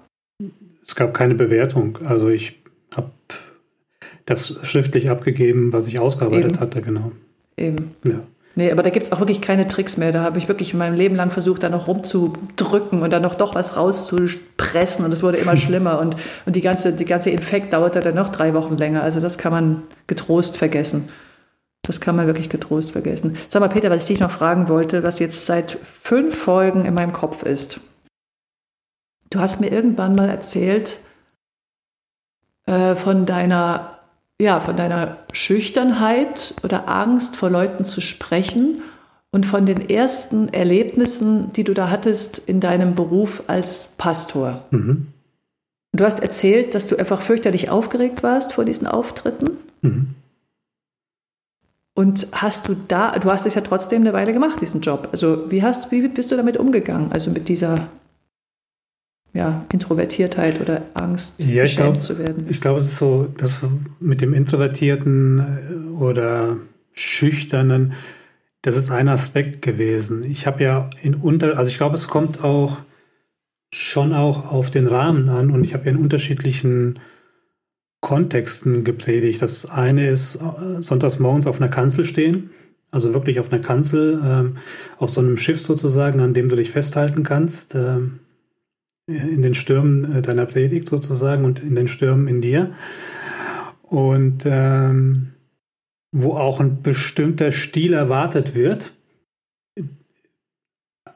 Es 0.86 0.94
gab 0.94 1.14
keine 1.14 1.34
Bewertung. 1.34 1.98
Also 2.04 2.28
ich 2.28 2.62
habe 2.94 3.10
das 4.24 4.56
schriftlich 4.62 5.10
abgegeben, 5.10 5.72
was 5.72 5.86
ich 5.86 5.98
ausgearbeitet 5.98 6.52
Eben. 6.52 6.60
hatte, 6.60 6.82
genau. 6.82 7.12
Eben. 7.56 7.94
Ja. 8.04 8.20
Nee, 8.58 8.72
aber 8.72 8.82
da 8.82 8.88
gibt 8.88 9.04
es 9.04 9.12
auch 9.12 9.20
wirklich 9.20 9.42
keine 9.42 9.66
Tricks 9.66 9.98
mehr. 9.98 10.12
Da 10.12 10.22
habe 10.22 10.38
ich 10.38 10.48
wirklich 10.48 10.72
mein 10.72 10.96
Leben 10.96 11.14
lang 11.14 11.30
versucht, 11.30 11.62
da 11.62 11.68
noch 11.68 11.88
rumzudrücken 11.88 13.02
und 13.02 13.12
dann 13.12 13.20
noch 13.20 13.34
doch 13.34 13.54
was 13.54 13.76
rauszupressen 13.76 15.04
und 15.04 15.12
es 15.12 15.22
wurde 15.22 15.36
immer 15.36 15.56
schlimmer 15.58 16.00
und, 16.00 16.16
und 16.46 16.56
die 16.56 16.62
ganze, 16.62 16.94
die 16.94 17.04
ganze 17.04 17.28
Infekt 17.30 17.74
dauerte 17.74 18.00
dann 18.00 18.14
noch 18.14 18.30
drei 18.30 18.54
Wochen 18.54 18.76
länger. 18.78 19.02
Also 19.02 19.20
das 19.20 19.36
kann 19.36 19.52
man 19.52 19.82
getrost 20.06 20.56
vergessen. 20.56 21.10
Das 21.82 22.00
kann 22.00 22.16
man 22.16 22.26
wirklich 22.26 22.48
getrost 22.48 22.92
vergessen. 22.92 23.36
Sag 23.48 23.60
mal, 23.60 23.68
Peter, 23.68 23.90
was 23.90 24.02
ich 24.02 24.08
dich 24.08 24.20
noch 24.20 24.30
fragen 24.30 24.68
wollte, 24.68 25.02
was 25.02 25.18
jetzt 25.18 25.44
seit 25.44 25.78
fünf 26.02 26.36
Folgen 26.36 26.86
in 26.86 26.94
meinem 26.94 27.12
Kopf 27.12 27.42
ist. 27.42 27.80
Du 29.30 29.40
hast 29.40 29.60
mir 29.60 29.70
irgendwann 29.70 30.14
mal 30.14 30.28
erzählt 30.28 30.98
äh, 32.66 32.94
von 32.94 33.26
deiner, 33.26 33.98
ja, 34.40 34.60
von 34.60 34.76
deiner 34.76 35.18
Schüchternheit 35.32 36.54
oder 36.62 36.88
Angst, 36.88 37.36
vor 37.36 37.50
Leuten 37.50 37.84
zu 37.84 38.00
sprechen 38.00 38.82
und 39.30 39.46
von 39.46 39.66
den 39.66 39.88
ersten 39.88 40.48
Erlebnissen, 40.48 41.52
die 41.52 41.64
du 41.64 41.74
da 41.74 41.90
hattest 41.90 42.38
in 42.38 42.60
deinem 42.60 42.94
Beruf 42.94 43.44
als 43.48 43.94
Pastor. 43.98 44.64
Mhm. 44.70 45.08
Du 45.92 46.04
hast 46.04 46.20
erzählt, 46.20 46.74
dass 46.74 46.86
du 46.86 46.96
einfach 46.96 47.22
fürchterlich 47.22 47.70
aufgeregt 47.70 48.22
warst 48.22 48.52
vor 48.52 48.64
diesen 48.64 48.86
Auftritten. 48.86 49.58
Mhm. 49.82 50.14
Und 51.94 52.28
hast 52.32 52.68
du 52.68 52.76
da, 52.88 53.18
du 53.18 53.30
hast 53.30 53.46
es 53.46 53.54
ja 53.54 53.62
trotzdem 53.62 54.02
eine 54.02 54.12
Weile 54.12 54.34
gemacht, 54.34 54.60
diesen 54.60 54.82
Job. 54.82 55.08
Also 55.12 55.50
wie 55.50 55.62
hast, 55.62 55.90
wie 55.90 56.06
bist 56.08 56.30
du 56.30 56.36
damit 56.36 56.58
umgegangen? 56.58 57.10
Also 57.12 57.30
mit 57.30 57.48
dieser 57.48 57.88
ja, 59.36 59.64
Introvertiertheit 59.72 60.60
oder 60.60 60.82
Angst, 60.94 61.44
ja, 61.44 61.64
ich 61.64 61.76
glaub, 61.76 62.00
zu 62.00 62.18
werden? 62.18 62.46
Ich 62.48 62.60
glaube, 62.60 62.80
es 62.80 62.86
ist 62.86 62.96
so, 62.96 63.28
dass 63.36 63.62
mit 64.00 64.20
dem 64.20 64.34
Introvertierten 64.34 65.38
äh, 65.38 66.02
oder 66.02 66.56
Schüchternen, 66.92 67.92
das 68.62 68.76
ist 68.76 68.90
ein 68.90 69.08
Aspekt 69.08 69.62
gewesen. 69.62 70.24
Ich 70.24 70.46
habe 70.46 70.64
ja 70.64 70.90
in 71.02 71.14
unter, 71.14 71.58
also 71.58 71.70
ich 71.70 71.76
glaube, 71.76 71.94
es 71.94 72.08
kommt 72.08 72.42
auch 72.42 72.78
schon 73.72 74.14
auch 74.14 74.50
auf 74.50 74.70
den 74.70 74.86
Rahmen 74.86 75.28
an 75.28 75.50
und 75.50 75.62
ich 75.64 75.74
habe 75.74 75.84
ja 75.84 75.90
in 75.90 75.98
unterschiedlichen 75.98 76.98
Kontexten 78.00 78.84
gepredigt. 78.84 79.42
Das 79.42 79.68
eine 79.68 80.08
ist 80.08 80.36
äh, 80.36 80.80
sonntags 80.80 81.18
morgens 81.18 81.46
auf 81.46 81.60
einer 81.60 81.70
Kanzel 81.70 82.04
stehen, 82.04 82.50
also 82.90 83.12
wirklich 83.12 83.38
auf 83.40 83.52
einer 83.52 83.62
Kanzel, 83.62 84.20
ähm, 84.24 84.56
auf 84.98 85.10
so 85.10 85.20
einem 85.20 85.36
Schiff 85.36 85.60
sozusagen, 85.60 86.20
an 86.20 86.32
dem 86.32 86.48
du 86.48 86.56
dich 86.56 86.70
festhalten 86.70 87.22
kannst, 87.22 87.74
äh, 87.74 87.98
in 89.06 89.42
den 89.42 89.54
Stürmen 89.54 90.16
äh, 90.16 90.22
deiner 90.22 90.46
Predigt 90.46 90.88
sozusagen 90.88 91.44
und 91.44 91.60
in 91.60 91.74
den 91.74 91.88
Stürmen 91.88 92.28
in 92.28 92.40
dir. 92.40 92.68
Und 93.82 94.42
ähm, 94.46 95.32
wo 96.12 96.32
auch 96.32 96.60
ein 96.60 96.82
bestimmter 96.82 97.52
Stil 97.52 97.92
erwartet 97.92 98.54
wird, 98.54 98.92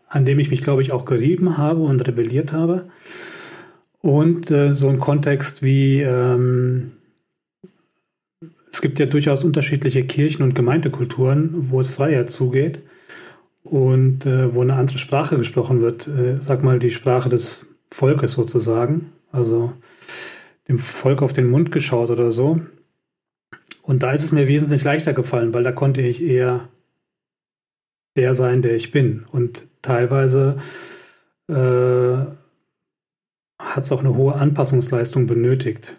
an 0.09 0.25
dem 0.25 0.39
ich 0.39 0.51
mich, 0.51 0.61
glaube 0.61 0.83
ich, 0.83 0.93
auch 0.93 1.05
gerieben 1.05 1.57
habe 1.57 1.81
und 1.81 2.07
rebelliert 2.07 2.53
habe. 2.53 2.91
Und 4.01 4.51
äh, 4.51 4.73
so 4.73 4.89
ein 4.89 4.99
Kontext 4.99 5.63
wie, 5.63 6.01
ähm, 6.01 6.93
es 8.73 8.81
gibt 8.81 8.99
ja 8.99 9.07
durchaus 9.07 9.45
unterschiedliche 9.45 10.05
Kirchen- 10.05 10.43
und 10.43 10.55
Gemeindekulturen, 10.55 11.71
wo 11.71 11.81
es 11.81 11.91
freier 11.91 12.27
zugeht 12.27 12.81
und 13.63 14.27
äh, 14.27 14.55
wo 14.55 14.63
eine 14.63 14.75
andere 14.75 14.99
Sprache 14.99 15.37
gesprochen 15.37 15.81
wird. 15.81 16.09
Äh, 16.09 16.37
sag 16.41 16.63
mal, 16.63 16.79
die 16.79 16.91
Sprache 16.91 17.29
des 17.29 17.67
Volkes 17.93 18.33
sozusagen. 18.33 19.13
Also 19.33 19.73
dem 20.69 20.79
Volk 20.79 21.23
auf 21.23 21.33
den 21.33 21.51
Mund 21.51 21.73
geschaut 21.73 22.11
oder 22.11 22.31
so. 22.31 22.61
Und 23.83 24.03
da 24.03 24.13
ist 24.13 24.23
es 24.23 24.33
mir 24.33 24.47
wesentlich 24.47 24.85
leichter 24.85 25.13
gefallen, 25.13 25.53
weil 25.53 25.63
da 25.63 25.73
konnte 25.73 26.01
ich 26.01 26.23
eher 26.23 26.69
der 28.17 28.35
sein, 28.35 28.63
der 28.63 28.77
ich 28.77 28.93
bin. 28.93 29.25
Und 29.33 29.67
teilweise 29.83 30.59
äh, 31.49 32.25
hat 33.59 33.85
es 33.85 33.93
auch 33.93 34.01
eine 34.01 34.15
hohe 34.15 34.35
Anpassungsleistung 34.35 35.27
benötigt. 35.27 35.97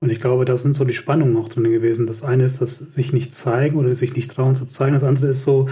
Und 0.00 0.10
ich 0.10 0.20
glaube, 0.20 0.44
da 0.44 0.56
sind 0.56 0.74
so 0.74 0.84
die 0.84 0.94
Spannungen 0.94 1.36
auch 1.36 1.48
drin 1.48 1.64
gewesen. 1.64 2.06
Das 2.06 2.22
eine 2.22 2.44
ist 2.44 2.62
das 2.62 2.78
sich 2.78 3.12
nicht 3.12 3.34
zeigen 3.34 3.76
oder 3.76 3.94
sich 3.94 4.14
nicht 4.14 4.30
trauen 4.30 4.54
zu 4.54 4.64
zeigen. 4.64 4.94
Das 4.94 5.04
andere 5.04 5.28
ist 5.28 5.42
so, 5.42 5.68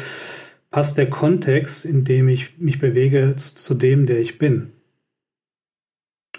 passt 0.70 0.98
der 0.98 1.08
Kontext, 1.08 1.84
in 1.84 2.04
dem 2.04 2.28
ich 2.28 2.58
mich 2.58 2.78
bewege, 2.78 3.34
zu, 3.36 3.54
zu 3.54 3.74
dem, 3.74 4.06
der 4.06 4.20
ich 4.20 4.38
bin. 4.38 4.72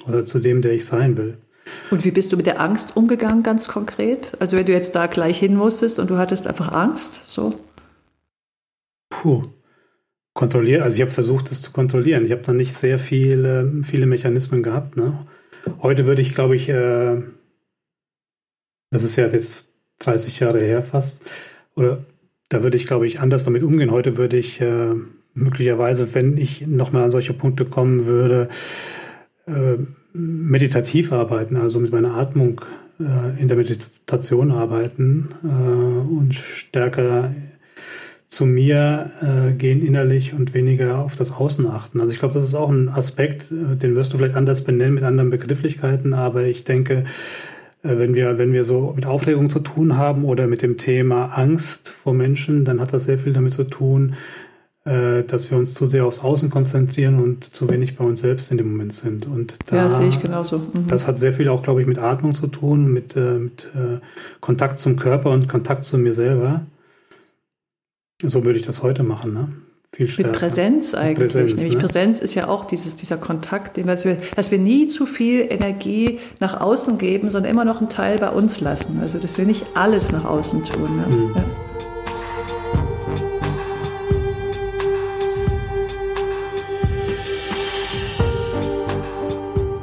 Oder 0.08 0.26
zu 0.26 0.40
dem, 0.40 0.62
der 0.62 0.74
ich 0.74 0.86
sein 0.86 1.18
will. 1.18 1.38
Und 1.92 2.04
wie 2.06 2.12
bist 2.12 2.32
du 2.32 2.38
mit 2.38 2.48
der 2.48 2.60
Angst 2.60 2.98
umgegangen, 2.98 3.44
ganz 3.44 3.68
konkret? 3.68 4.32
Also 4.40 4.58
wenn 4.58 4.66
du 4.66 4.72
jetzt 4.72 4.96
da 4.96 5.08
gleich 5.08 5.38
hin 5.38 5.56
musstest 5.56 6.00
und 6.00 6.10
du 6.10 6.18
hattest 6.18 6.48
einfach 6.48 6.72
Angst, 6.72 7.28
so? 7.28 7.54
Puh 9.10 9.42
kontrolliert, 10.40 10.84
also 10.84 10.96
ich 10.96 11.02
habe 11.02 11.12
versucht, 11.12 11.52
das 11.52 11.62
zu 11.62 11.72
kontrollieren. 11.72 12.24
Ich 12.24 12.32
habe 12.32 12.44
da 12.44 12.54
nicht 12.54 12.74
sehr 12.74 12.98
viele, 12.98 13.84
viele 13.84 14.06
Mechanismen 14.06 14.64
gehabt. 14.64 14.96
Ne? 14.96 15.28
Heute 15.82 16.06
würde 16.06 16.22
ich, 16.22 16.34
glaube 16.34 16.56
ich, 16.56 16.70
äh, 16.70 17.22
das 18.90 19.04
ist 19.04 19.18
ja 19.18 19.28
jetzt 19.28 19.68
30 20.00 20.40
Jahre 20.40 20.62
her 20.62 20.82
fast, 20.82 21.22
oder 21.76 22.06
da 22.48 22.64
würde 22.64 22.78
ich, 22.78 22.88
glaube 22.88 23.06
ich, 23.06 23.20
anders 23.20 23.44
damit 23.44 23.64
umgehen. 23.64 23.92
Heute 23.92 24.16
würde 24.16 24.38
ich 24.38 24.62
äh, 24.62 24.96
möglicherweise, 25.34 26.14
wenn 26.16 26.38
ich 26.38 26.66
nochmal 26.66 27.04
an 27.04 27.12
solche 27.12 27.34
Punkte 27.34 27.66
kommen 27.66 28.06
würde, 28.06 28.48
äh, 29.50 29.78
meditativ 30.14 31.12
arbeiten, 31.12 31.58
also 31.58 31.80
mit 31.80 31.92
meiner 31.92 32.16
Atmung 32.16 32.62
äh, 33.00 33.42
in 33.42 33.48
der 33.48 33.58
Meditation 33.58 34.52
arbeiten 34.52 35.30
äh, 35.44 35.48
und 35.48 36.36
stärker 36.36 37.34
zu 38.28 38.46
mir 38.46 39.12
äh, 39.22 39.54
gehen 39.54 39.84
innerlich 39.86 40.34
und 40.34 40.54
weniger 40.54 41.00
auf 41.00 41.16
das 41.16 41.32
Außen 41.32 41.66
achten. 41.66 42.00
Also 42.00 42.14
ich 42.14 42.20
glaube, 42.20 42.36
das 42.36 42.46
ist 42.46 42.54
auch 42.54 42.70
ein 42.70 42.90
Aspekt, 42.90 43.52
äh, 43.52 43.76
den 43.76 43.96
wirst 43.96 44.14
du 44.14 44.18
vielleicht 44.18 44.36
anders 44.36 44.64
benennen 44.64 44.94
mit 44.94 45.04
anderen 45.04 45.32
Begrifflichkeiten, 45.32 46.14
aber 46.14 46.44
ich 46.44 46.64
denke, 46.64 47.06
wenn 47.82 48.14
wir, 48.14 48.38
wenn 48.38 48.52
wir 48.52 48.66
so 48.66 48.92
mit 48.94 49.06
Aufregung 49.06 49.50
zu 49.50 49.62
tun 49.62 49.96
haben 49.96 50.26
oder 50.26 50.48
mit 50.48 50.62
dem 50.62 50.78
Thema 50.78 51.28
Angst 51.28 51.88
vor 51.88 52.14
Menschen, 52.14 52.66
dann 52.66 52.82
hat 52.82 52.92
das 52.92 53.06
sehr 53.06 53.18
viel 53.18 53.32
damit 53.32 53.54
zu 53.54 53.64
tun, 53.64 54.16
äh, 54.90 55.24
dass 55.24 55.52
wir 55.52 55.58
uns 55.58 55.76
zu 55.76 55.86
sehr 55.86 56.04
aufs 56.06 56.22
Außen 56.22 56.50
konzentrieren 56.50 57.22
und 57.22 57.44
zu 57.44 57.70
wenig 57.70 57.96
bei 57.96 58.04
uns 58.04 58.22
selbst 58.22 58.50
in 58.50 58.58
dem 58.58 58.72
Moment 58.72 58.94
sind. 58.94 59.28
Und 59.28 59.56
da, 59.68 59.76
ja, 59.76 59.90
sehe 59.92 60.08
ich 60.08 60.20
genauso. 60.20 60.58
Mhm. 60.58 60.88
Das 60.88 61.06
hat 61.06 61.18
sehr 61.20 61.32
viel 61.32 61.48
auch, 61.50 61.62
glaube 61.62 61.82
ich, 61.82 61.88
mit 61.88 62.00
Atmung 62.00 62.34
zu 62.34 62.48
tun, 62.48 62.92
mit, 62.92 63.16
äh, 63.16 63.38
mit 63.38 63.70
äh, 63.76 64.00
Kontakt 64.40 64.80
zum 64.80 64.96
Körper 64.98 65.30
und 65.30 65.48
Kontakt 65.48 65.84
zu 65.84 66.00
mir 66.00 66.14
selber. 66.14 66.66
So 68.24 68.44
würde 68.46 68.58
ich 68.58 68.66
das 68.66 68.82
heute 68.82 69.04
machen, 69.04 69.34
ne? 69.34 69.50
Viel 69.94 70.08
stärker. 70.08 70.32
Mit 70.32 70.40
Präsenz 70.40 70.96
eigentlich. 70.96 71.34
Präsenz, 71.34 71.56
Nämlich 71.56 71.76
ne? 71.76 71.82
Präsenz 71.82 72.20
ist 72.20 72.34
ja 72.34 72.48
auch 72.48 72.66
dieses, 72.66 72.96
dieser 72.96 73.18
Kontakt, 73.18 73.78
den 73.78 73.86
wir, 73.86 73.96
dass 74.36 74.52
wir 74.52 74.58
nie 74.58 74.88
zu 74.88 75.06
viel 75.06 75.46
Energie 75.50 76.20
nach 76.40 76.60
außen 76.60 76.98
geben, 76.98 77.30
sondern 77.30 77.52
immer 77.52 77.66
noch 77.66 77.80
einen 77.80 77.90
Teil 77.90 78.18
bei 78.18 78.30
uns 78.30 78.60
lassen. 78.60 79.00
Also 79.02 79.20
dass 79.20 79.38
wir 79.38 79.46
nicht 79.46 79.66
alles 79.76 80.12
nach 80.12 80.26
außen 80.26 80.64
tun. 80.66 80.98
Ne? 80.98 81.16
Mhm. 81.16 81.34
Ja. 81.36 81.44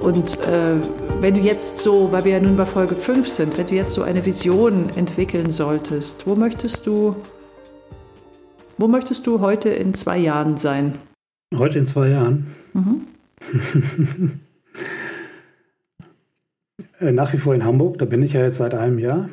Und 0.07 0.39
äh, 0.39 0.77
wenn 1.21 1.35
du 1.35 1.41
jetzt 1.41 1.79
so, 1.79 2.13
weil 2.13 2.25
wir 2.25 2.35
ja 2.35 2.41
nun 2.41 2.57
bei 2.57 2.65
Folge 2.65 2.95
5 2.95 3.29
sind, 3.29 3.59
wenn 3.59 3.67
du 3.67 3.75
jetzt 3.75 3.93
so 3.93 4.03
eine 4.03 4.25
Vision 4.25 4.89
entwickeln 4.95 5.51
solltest, 5.51 6.29
wo 6.29 6.37
möchtest 6.37 6.87
du 6.87 7.17
wo 8.79 8.87
möchtest 8.87 9.27
du 9.27 9.41
heute 9.41 9.71
in 9.71 9.95
zwei 9.95 10.19
Jahren 10.19 10.59
sein? 10.59 10.93
Heute 11.53 11.81
in 11.81 11.87
zwei 11.87 12.11
Jahren? 12.11 12.47
Mhm. 12.73 13.01
Äh, 16.99 17.13
nach 17.13 17.35
wie 17.35 17.37
vor 17.37 17.55
in 17.55 17.63
Hamburg, 17.63 17.99
da 17.99 18.07
bin 18.07 18.23
ich 18.23 18.33
ja 18.33 18.41
jetzt 18.41 18.57
seit 18.57 18.73
einem 18.73 18.99
Jahr. 18.99 19.29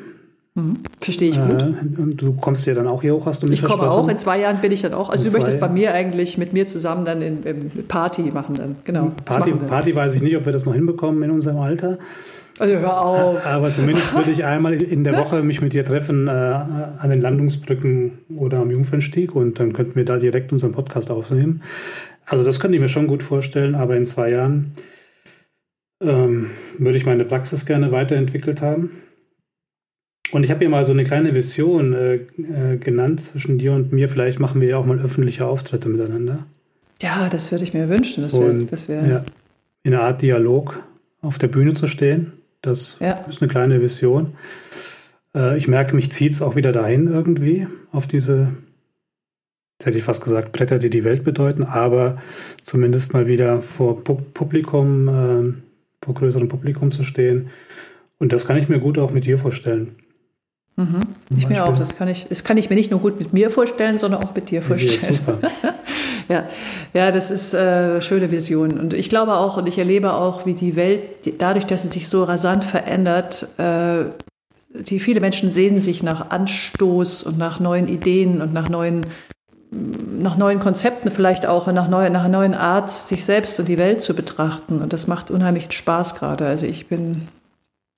Mhm. 0.56 0.78
Verstehe 1.00 1.30
ich 1.30 1.36
gut. 1.36 1.62
Äh, 1.62 2.00
und 2.00 2.22
du 2.22 2.32
kommst 2.34 2.64
ja 2.66 2.74
dann 2.74 2.86
auch 2.86 3.02
hier 3.02 3.14
hoch, 3.14 3.26
hast 3.26 3.42
du 3.42 3.48
mich 3.48 3.60
Ich 3.60 3.68
komme 3.68 3.90
auch, 3.90 4.08
in 4.08 4.18
zwei 4.18 4.38
Jahren 4.38 4.60
bin 4.60 4.70
ich 4.70 4.82
dann 4.82 4.94
auch. 4.94 5.10
Also 5.10 5.24
in 5.24 5.32
du 5.32 5.38
möchtest 5.38 5.58
bei 5.58 5.68
mir 5.68 5.92
eigentlich 5.92 6.38
mit 6.38 6.52
mir 6.52 6.66
zusammen 6.66 7.04
dann 7.04 7.22
in, 7.22 7.42
in 7.42 7.70
Party 7.88 8.22
machen 8.32 8.54
dann, 8.54 8.76
genau. 8.84 9.10
Party, 9.24 9.52
Party 9.52 9.94
weiß 9.94 10.14
ich 10.14 10.22
nicht, 10.22 10.36
ob 10.36 10.46
wir 10.46 10.52
das 10.52 10.64
noch 10.64 10.74
hinbekommen 10.74 11.22
in 11.24 11.32
unserem 11.32 11.58
Alter. 11.58 11.98
Also 12.60 12.78
hör 12.78 13.00
auf. 13.04 13.46
Aber 13.52 13.72
zumindest 13.72 14.14
würde 14.14 14.30
ich 14.30 14.44
einmal 14.44 14.80
in 14.80 15.02
der 15.02 15.18
Woche 15.18 15.42
mich 15.42 15.60
mit 15.60 15.72
dir 15.72 15.84
treffen 15.84 16.28
äh, 16.28 16.30
an 16.30 17.10
den 17.10 17.20
Landungsbrücken 17.20 18.18
oder 18.36 18.58
am 18.58 18.70
Jungfernstieg 18.70 19.34
und 19.34 19.58
dann 19.58 19.72
könnten 19.72 19.96
wir 19.96 20.04
da 20.04 20.18
direkt 20.18 20.52
unseren 20.52 20.70
Podcast 20.70 21.10
aufnehmen. 21.10 21.62
Also 22.26 22.44
das 22.44 22.60
könnte 22.60 22.76
ich 22.76 22.80
mir 22.80 22.88
schon 22.88 23.08
gut 23.08 23.24
vorstellen, 23.24 23.74
aber 23.74 23.96
in 23.96 24.06
zwei 24.06 24.30
Jahren 24.30 24.72
ähm, 26.00 26.50
würde 26.78 26.96
ich 26.96 27.06
meine 27.06 27.24
Praxis 27.24 27.66
gerne 27.66 27.90
weiterentwickelt 27.90 28.62
haben. 28.62 28.90
Und 30.34 30.44
ich 30.44 30.50
habe 30.50 30.60
hier 30.60 30.68
mal 30.68 30.84
so 30.84 30.92
eine 30.92 31.04
kleine 31.04 31.34
Vision 31.34 31.92
äh, 31.92 32.14
äh, 32.14 32.76
genannt 32.76 33.20
zwischen 33.20 33.58
dir 33.58 33.72
und 33.72 33.92
mir. 33.92 34.08
Vielleicht 34.08 34.40
machen 34.40 34.60
wir 34.60 34.68
ja 34.68 34.78
auch 34.78 34.86
mal 34.86 34.98
öffentliche 34.98 35.46
Auftritte 35.46 35.88
miteinander. 35.88 36.46
Ja, 37.00 37.28
das 37.30 37.52
würde 37.52 37.64
ich 37.64 37.72
mir 37.72 37.88
wünschen. 37.88 38.22
Das 38.24 38.34
wär, 38.34 38.50
und, 38.50 38.88
wär... 38.88 39.06
ja, 39.06 39.24
in 39.82 39.94
einer 39.94 40.02
Art 40.02 40.22
Dialog 40.22 40.80
auf 41.22 41.38
der 41.38 41.48
Bühne 41.48 41.74
zu 41.74 41.86
stehen 41.86 42.32
das 42.64 42.96
ja. 43.00 43.24
ist 43.28 43.42
eine 43.42 43.50
kleine 43.50 43.80
Vision. 43.80 44.34
Äh, 45.34 45.56
ich 45.56 45.68
merke, 45.68 45.94
mich 45.94 46.10
zieht 46.10 46.32
es 46.32 46.42
auch 46.42 46.56
wieder 46.56 46.72
dahin 46.72 47.08
irgendwie, 47.08 47.66
auf 47.92 48.06
diese, 48.06 48.48
jetzt 49.78 49.86
hätte 49.86 49.98
ich 49.98 50.04
fast 50.04 50.22
gesagt, 50.24 50.52
Bretter, 50.52 50.78
die 50.78 50.90
die 50.90 51.04
Welt 51.04 51.24
bedeuten, 51.24 51.64
aber 51.64 52.18
zumindest 52.62 53.12
mal 53.12 53.26
wieder 53.26 53.62
vor 53.62 54.02
Publikum, 54.02 55.08
äh, 55.08 56.04
vor 56.04 56.14
größerem 56.14 56.48
Publikum 56.48 56.90
zu 56.90 57.04
stehen. 57.04 57.50
Und 58.18 58.32
das 58.32 58.46
kann 58.46 58.56
ich 58.56 58.68
mir 58.68 58.80
gut 58.80 58.98
auch 58.98 59.10
mit 59.10 59.26
dir 59.26 59.38
vorstellen. 59.38 59.96
Mhm. 60.76 61.00
Ich 61.36 61.48
mir 61.48 61.64
auch. 61.64 61.78
Das 61.78 61.96
kann 61.96 62.08
ich, 62.08 62.26
das 62.28 62.42
kann 62.42 62.56
ich 62.56 62.68
mir 62.68 62.76
nicht 62.76 62.90
nur 62.90 63.00
gut 63.00 63.18
mit 63.18 63.32
mir 63.32 63.50
vorstellen, 63.50 63.98
sondern 63.98 64.24
auch 64.24 64.34
mit 64.34 64.50
dir 64.50 64.62
vorstellen. 64.62 65.20
Ja, 66.28 66.44
ja, 66.94 67.10
das 67.10 67.30
ist 67.30 67.52
äh, 67.52 68.00
schöne 68.00 68.30
Vision. 68.30 68.78
Und 68.78 68.94
ich 68.94 69.10
glaube 69.10 69.34
auch 69.34 69.56
und 69.56 69.68
ich 69.68 69.76
erlebe 69.76 70.14
auch, 70.14 70.46
wie 70.46 70.54
die 70.54 70.74
Welt, 70.74 71.02
dadurch, 71.38 71.66
dass 71.66 71.82
sie 71.82 71.88
sich 71.88 72.08
so 72.08 72.24
rasant 72.24 72.64
verändert, 72.64 73.46
äh, 73.58 74.04
die 74.70 75.00
viele 75.00 75.20
Menschen 75.20 75.50
sehnen 75.50 75.80
sich 75.80 76.02
nach 76.02 76.30
Anstoß 76.30 77.24
und 77.24 77.38
nach 77.38 77.60
neuen 77.60 77.88
Ideen 77.88 78.40
und 78.40 78.52
nach 78.52 78.68
neuen, 78.68 79.02
nach 79.70 80.36
neuen 80.36 80.60
Konzepten 80.60 81.10
vielleicht 81.10 81.46
auch 81.46 81.66
und 81.66 81.74
nach, 81.74 81.88
neu, 81.88 82.08
nach 82.10 82.24
einer 82.24 82.38
neuen 82.38 82.54
Art, 82.54 82.90
sich 82.90 83.24
selbst 83.24 83.60
und 83.60 83.68
die 83.68 83.78
Welt 83.78 84.00
zu 84.00 84.14
betrachten. 84.14 84.80
Und 84.80 84.92
das 84.92 85.06
macht 85.06 85.30
unheimlich 85.30 85.70
Spaß 85.72 86.14
gerade. 86.14 86.46
Also 86.46 86.66
ich 86.66 86.88
bin 86.88 87.28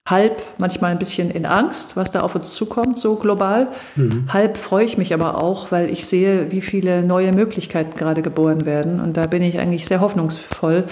halb 0.07 0.40
manchmal 0.59 0.92
ein 0.92 0.99
bisschen 0.99 1.31
in 1.31 1.45
Angst, 1.45 1.97
was 1.97 2.12
da 2.12 2.21
auf 2.21 2.35
uns 2.35 2.55
zukommt, 2.55 2.99
so 2.99 3.16
global. 3.16 3.69
Mhm. 3.97 4.33
Halb 4.33 4.57
freue 4.57 4.85
ich 4.85 4.97
mich 4.97 5.12
aber 5.12 5.42
auch, 5.42 5.73
weil 5.73 5.90
ich 5.90 6.07
sehe, 6.07 6.53
wie 6.53 6.61
viele 6.61 7.03
neue 7.03 7.33
Möglichkeiten 7.33 7.97
gerade 7.99 8.23
geboren 8.23 8.64
werden. 8.64 9.01
Und 9.01 9.16
da 9.16 9.27
bin 9.27 9.42
ich 9.42 9.59
eigentlich 9.59 9.87
sehr 9.87 10.01
hoffnungsvoll, 10.01 10.85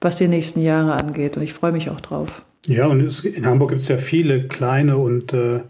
was 0.00 0.18
die 0.18 0.28
nächsten 0.28 0.62
Jahre 0.62 0.94
angeht. 0.94 1.36
Und 1.36 1.42
ich 1.42 1.52
freue 1.52 1.72
mich 1.72 1.90
auch 1.90 2.00
drauf. 2.00 2.42
Ja, 2.66 2.86
und 2.86 3.00
es, 3.00 3.24
in 3.24 3.44
Hamburg 3.44 3.70
gibt 3.70 3.82
es 3.82 3.88
ja 3.88 3.96
viele 3.96 4.46
kleine 4.46 4.96
und 4.96 5.32
äh, 5.32 5.60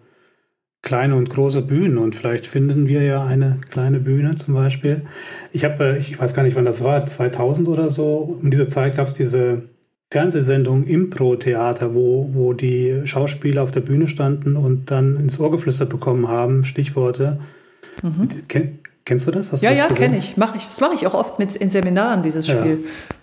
kleine 0.83 1.15
und 1.15 1.31
große 1.31 1.63
Bühnen 1.63 1.97
und 1.97 2.17
vielleicht 2.17 2.47
finden 2.47 2.89
wir 2.89 3.03
ja 3.03 3.25
eine 3.25 3.61
kleine 3.71 4.01
Bühne 4.01 4.35
zum 4.35 4.55
Beispiel. 4.55 5.05
Ich 5.53 5.65
habe, 5.65 5.85
äh, 5.85 5.99
ich 5.99 6.19
weiß 6.19 6.35
gar 6.35 6.43
nicht, 6.43 6.57
wann 6.57 6.65
das 6.65 6.85
war, 6.85 7.07
2000 7.07 7.69
oder 7.69 7.89
so. 7.89 8.39
Um 8.43 8.51
diese 8.51 8.69
Zeit 8.69 8.97
gab 8.97 9.07
es 9.07 9.15
diese 9.15 9.71
Fernsehsendung 10.13 10.85
Impro-Theater, 10.85 11.95
wo, 11.95 12.29
wo 12.35 12.53
die 12.53 13.01
Schauspieler 13.07 13.63
auf 13.63 13.71
der 13.71 13.81
Bühne 13.81 14.09
standen 14.09 14.57
und 14.57 14.91
dann 14.91 15.17
ins 15.17 15.41
Ohr 15.41 15.51
geflüstert 15.51 15.89
bekommen 15.89 16.29
haben, 16.29 16.65
Stichworte. 16.65 17.41
Mhm. 18.03 18.29
Ken, 18.47 18.79
kennst 19.07 19.27
du 19.27 19.31
das? 19.31 19.53
Hast 19.53 19.63
ja, 19.63 19.71
das 19.71 19.79
ja, 19.79 19.87
kenne 19.87 20.19
ich. 20.19 20.37
Mach 20.37 20.55
ich. 20.55 20.65
Das 20.65 20.83
mache 20.83 20.95
ich 20.97 21.07
auch 21.07 21.15
oft 21.15 21.39
mit 21.39 21.57
in 21.57 21.71
Seminaren, 21.71 22.23
dieses 22.23 22.47
Spiel. 22.47 22.81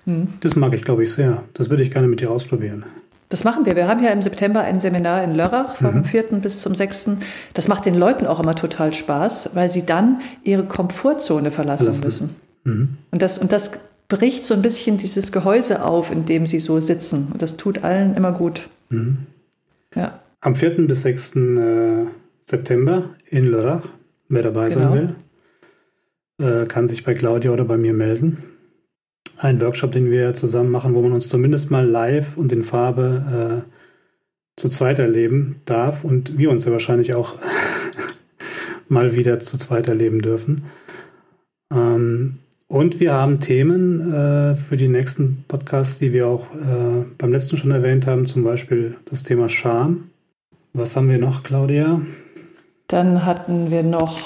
Ja. 0.08 0.14
Mhm. 0.14 0.30
Das 0.40 0.56
mag 0.56 0.74
ich, 0.74 0.82
glaube 0.82 1.04
ich, 1.04 1.14
sehr. 1.14 1.44
Das 1.54 1.70
würde 1.70 1.84
ich 1.84 1.92
gerne 1.92 2.08
mit 2.08 2.22
dir 2.22 2.32
ausprobieren. 2.32 2.84
Das 3.30 3.44
machen 3.44 3.68
wir. 3.68 3.76
Wir 3.76 3.88
haben 3.88 4.04
ja 4.04 4.10
im 4.10 4.24
September 4.24 4.62
ein 4.62 4.80
Seminar 4.80 5.24
in 5.24 5.36
Lörrach 5.36 5.76
vom 5.76 5.98
mhm. 5.98 6.06
4. 6.06 6.24
bis 6.42 6.62
zum 6.62 6.74
6. 6.74 7.12
Das 7.54 7.68
macht 7.68 7.86
den 7.86 7.94
Leuten 7.94 8.26
auch 8.26 8.40
immer 8.40 8.56
total 8.56 8.94
Spaß, 8.94 9.52
weil 9.54 9.70
sie 9.70 9.86
dann 9.86 10.22
ihre 10.44 10.64
Komfortzone 10.64 11.52
verlassen 11.52 11.94
Verlassen. 11.94 12.06
müssen. 12.06 12.36
Mhm. 12.64 12.98
Und, 13.12 13.22
das, 13.22 13.38
und 13.38 13.52
das 13.52 13.74
bricht 14.10 14.46
so 14.46 14.54
ein 14.54 14.62
bisschen 14.62 14.98
dieses 14.98 15.32
Gehäuse 15.32 15.86
auf, 15.86 16.12
in 16.12 16.26
dem 16.26 16.46
sie 16.46 16.60
so 16.60 16.80
sitzen. 16.80 17.30
Und 17.32 17.42
das 17.42 17.56
tut 17.56 17.84
allen 17.84 18.16
immer 18.16 18.34
gut. 18.34 18.68
Mhm. 18.90 19.28
Ja. 19.96 20.20
Am 20.42 20.56
4. 20.56 20.88
bis 20.88 21.04
6. 21.04 21.36
Äh, 21.36 22.06
September 22.42 23.12
in 23.30 23.46
Lörrach, 23.46 23.88
wer 24.28 24.42
dabei 24.42 24.70
genau. 24.70 24.82
sein 24.82 25.16
will, 26.40 26.64
äh, 26.64 26.66
kann 26.66 26.88
sich 26.88 27.04
bei 27.04 27.14
Claudia 27.14 27.52
oder 27.52 27.66
bei 27.66 27.78
mir 27.78 27.94
melden. 27.94 28.40
Ein 29.38 29.62
Workshop, 29.62 29.92
den 29.92 30.10
wir 30.10 30.34
zusammen 30.34 30.72
machen, 30.72 30.96
wo 30.96 31.02
man 31.02 31.14
uns 31.14 31.30
zumindest 31.30 31.70
mal 31.72 31.88
live 31.88 32.36
und 32.36 32.52
in 32.52 32.64
Farbe 32.64 33.64
äh, 33.68 34.60
zu 34.60 34.70
zweit 34.70 35.00
erleben 35.00 35.62
darf 35.66 36.04
und 36.04 36.38
wir 36.38 36.50
uns 36.50 36.66
ja 36.66 36.72
wahrscheinlich 36.72 37.14
auch 37.14 37.36
mal 38.90 39.16
wieder 39.16 39.40
zu 39.40 39.58
zweit 39.58 39.88
erleben 39.88 40.22
dürfen. 40.22 40.66
Ähm, 41.72 42.40
und 42.70 43.00
wir 43.00 43.14
haben 43.14 43.40
Themen 43.40 44.14
äh, 44.14 44.56
für 44.56 44.78
die 44.78 44.88
nächsten 44.88 45.44
Podcasts, 45.48 45.98
die 46.00 46.14
wir 46.14 46.28
auch 46.28 46.46
äh, 46.54 47.04
beim 47.18 47.32
letzten 47.32 47.58
schon 47.58 47.72
erwähnt 47.72 48.08
haben, 48.08 48.28
zum 48.28 48.44
Beispiel 48.44 48.96
das 49.10 49.24
Thema 49.24 49.50
Scham. 49.50 50.12
Was 50.74 50.96
haben 50.96 51.10
wir 51.10 51.18
noch, 51.18 51.42
Claudia? 51.44 52.00
Dann 52.88 53.26
hatten 53.26 53.72
wir 53.72 53.82
noch 53.82 54.20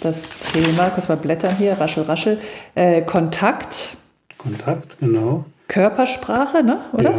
das 0.00 0.30
Thema, 0.30 0.88
kurz 0.88 1.08
mal 1.08 1.18
blättern 1.18 1.56
hier, 1.56 1.74
raschel, 1.74 2.04
raschel, 2.04 2.38
äh, 2.74 3.02
Kontakt. 3.02 3.96
Kontakt, 4.38 4.98
genau. 4.98 5.44
Körpersprache, 5.68 6.64
ne? 6.64 6.80
oder? 6.94 7.10
Ja. 7.10 7.16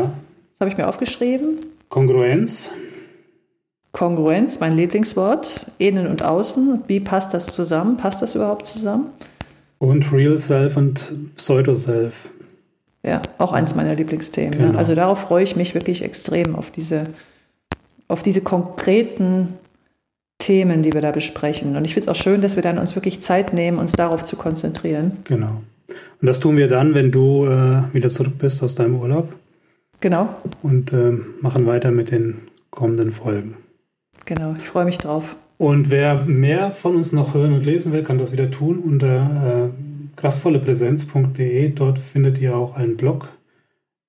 Das 0.50 0.60
habe 0.62 0.72
ich 0.72 0.78
mir 0.78 0.88
aufgeschrieben. 0.88 1.60
Kongruenz. 1.90 2.74
Kongruenz, 3.92 4.60
mein 4.60 4.76
Lieblingswort. 4.76 5.62
Innen 5.78 6.08
und 6.08 6.24
Außen. 6.24 6.84
Wie 6.88 7.00
passt 7.00 7.36
das 7.36 7.54
zusammen? 7.54 7.98
Passt 7.98 8.24
das 8.24 8.34
überhaupt 8.34 8.66
zusammen? 8.66 9.10
Und 9.82 10.14
Real 10.14 10.38
Self 10.38 10.78
und 10.78 11.12
Pseudo 11.38 11.74
Self. 11.74 12.30
Ja, 13.02 13.20
auch 13.40 13.52
eins 13.52 13.74
meiner 13.74 13.96
Lieblingsthemen. 13.96 14.52
Genau. 14.52 14.72
Ne? 14.74 14.78
Also 14.78 14.94
darauf 14.94 15.22
freue 15.22 15.44
ich 15.44 15.56
mich 15.56 15.74
wirklich 15.74 16.04
extrem 16.04 16.56
auf 16.56 16.70
diese, 16.70 17.08
auf 18.08 18.22
diese 18.22 18.42
konkreten 18.42 19.56
Themen, 20.38 20.84
die 20.84 20.94
wir 20.94 21.02
da 21.02 21.10
besprechen. 21.10 21.76
Und 21.76 21.86
ich 21.86 21.96
finde 21.96 22.12
es 22.12 22.16
auch 22.16 22.22
schön, 22.22 22.42
dass 22.42 22.56
wir 22.56 22.62
dann 22.62 22.78
uns 22.78 22.94
wirklich 22.94 23.22
Zeit 23.22 23.54
nehmen, 23.54 23.80
uns 23.80 23.94
darauf 23.94 24.24
zu 24.24 24.36
konzentrieren. 24.36 25.18
Genau. 25.24 25.64
Und 26.22 26.28
das 26.28 26.40
tun 26.40 26.58
wir 26.58 26.68
dann, 26.68 26.94
wenn 26.94 27.12
du 27.12 27.48
äh, 27.48 27.82
wieder 27.92 28.10
zurück 28.10 28.38
bist 28.38 28.62
aus 28.62 28.76
deinem 28.76 28.98
Urlaub. 28.98 29.34
Genau. 30.00 30.30
Und 30.62 30.94
äh, 30.94 31.14
machen 31.42 31.66
weiter 31.66 31.90
mit 31.90 32.12
den 32.12 32.38
kommenden 32.70 33.12
Folgen. 33.12 33.58
Genau, 34.26 34.54
ich 34.60 34.68
freue 34.68 34.86
mich 34.86 35.00
drauf. 35.00 35.36
Und 35.62 35.92
wer 35.92 36.24
mehr 36.26 36.72
von 36.72 36.96
uns 36.96 37.12
noch 37.12 37.36
hören 37.36 37.54
und 37.54 37.64
lesen 37.64 37.94
will, 37.94 38.02
kann 38.02 38.18
das 38.18 38.32
wieder 38.32 38.50
tun 38.50 38.80
unter 38.80 39.70
äh, 39.70 40.20
kraftvollepräsenz.de. 40.20 41.70
Dort 41.70 42.00
findet 42.00 42.40
ihr 42.40 42.56
auch 42.56 42.76
einen 42.76 42.98
Blog, 42.98 43.30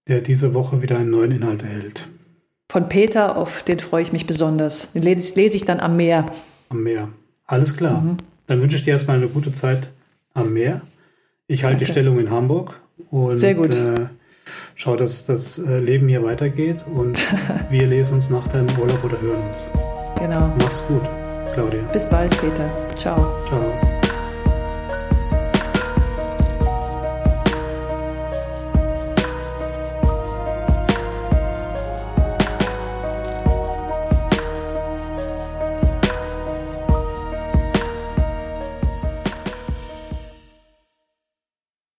der 0.09 0.23
diese 0.23 0.55
Woche 0.55 0.81
wieder 0.81 0.97
einen 0.97 1.11
neuen 1.11 1.31
Inhalt 1.31 1.62
erhält. 1.62 2.09
Von 2.71 2.88
Peter, 2.88 3.37
auf 3.37 3.65
den 3.65 3.81
freue 3.81 4.03
ich 4.03 4.15
mich 4.15 4.27
besonders. 4.27 4.93
Den 4.95 5.03
lese, 5.03 5.35
lese 5.35 5.59
ich 5.59 5.67
dann 5.67 5.81
am 5.81 5.95
Meer. 5.95 6.25
Am 6.71 6.85
Meer. 6.85 7.11
Alles 7.45 7.77
klar. 7.77 8.01
Mhm. 8.01 8.17
Dann 8.47 8.62
wünsche 8.62 8.77
ich 8.77 8.85
dir 8.85 8.93
erstmal 8.93 9.19
eine 9.19 9.29
gute 9.29 9.53
Zeit 9.53 9.91
am 10.33 10.55
Meer. 10.55 10.81
Ich 11.49 11.65
halte 11.65 11.75
Danke. 11.75 11.85
die 11.85 11.93
Stellung 11.93 12.19
in 12.19 12.31
Hamburg 12.31 12.81
und 13.11 13.37
Sehr 13.37 13.55
gut. 13.55 13.75
Äh, 13.75 14.07
schau, 14.75 14.97
dass 14.97 15.27
das 15.27 15.59
äh, 15.59 15.81
Leben 15.81 16.09
hier 16.09 16.25
weitergeht 16.25 16.83
und 16.87 17.19
wir 17.71 17.87
lesen 17.87 18.15
uns 18.15 18.31
nach 18.31 18.49
deinem 18.49 18.75
Urlaub 18.79 19.05
oder 19.05 19.21
hören 19.21 19.43
uns. 19.43 19.69
Genau. 20.19 20.51
Mach's 20.59 20.83
gut. 20.88 21.03
Claudia. 21.53 21.83
Bis 21.93 22.07
bald, 22.07 22.31
Peter. 22.41 22.71
Ciao. 22.97 23.17
Ciao. 23.49 23.91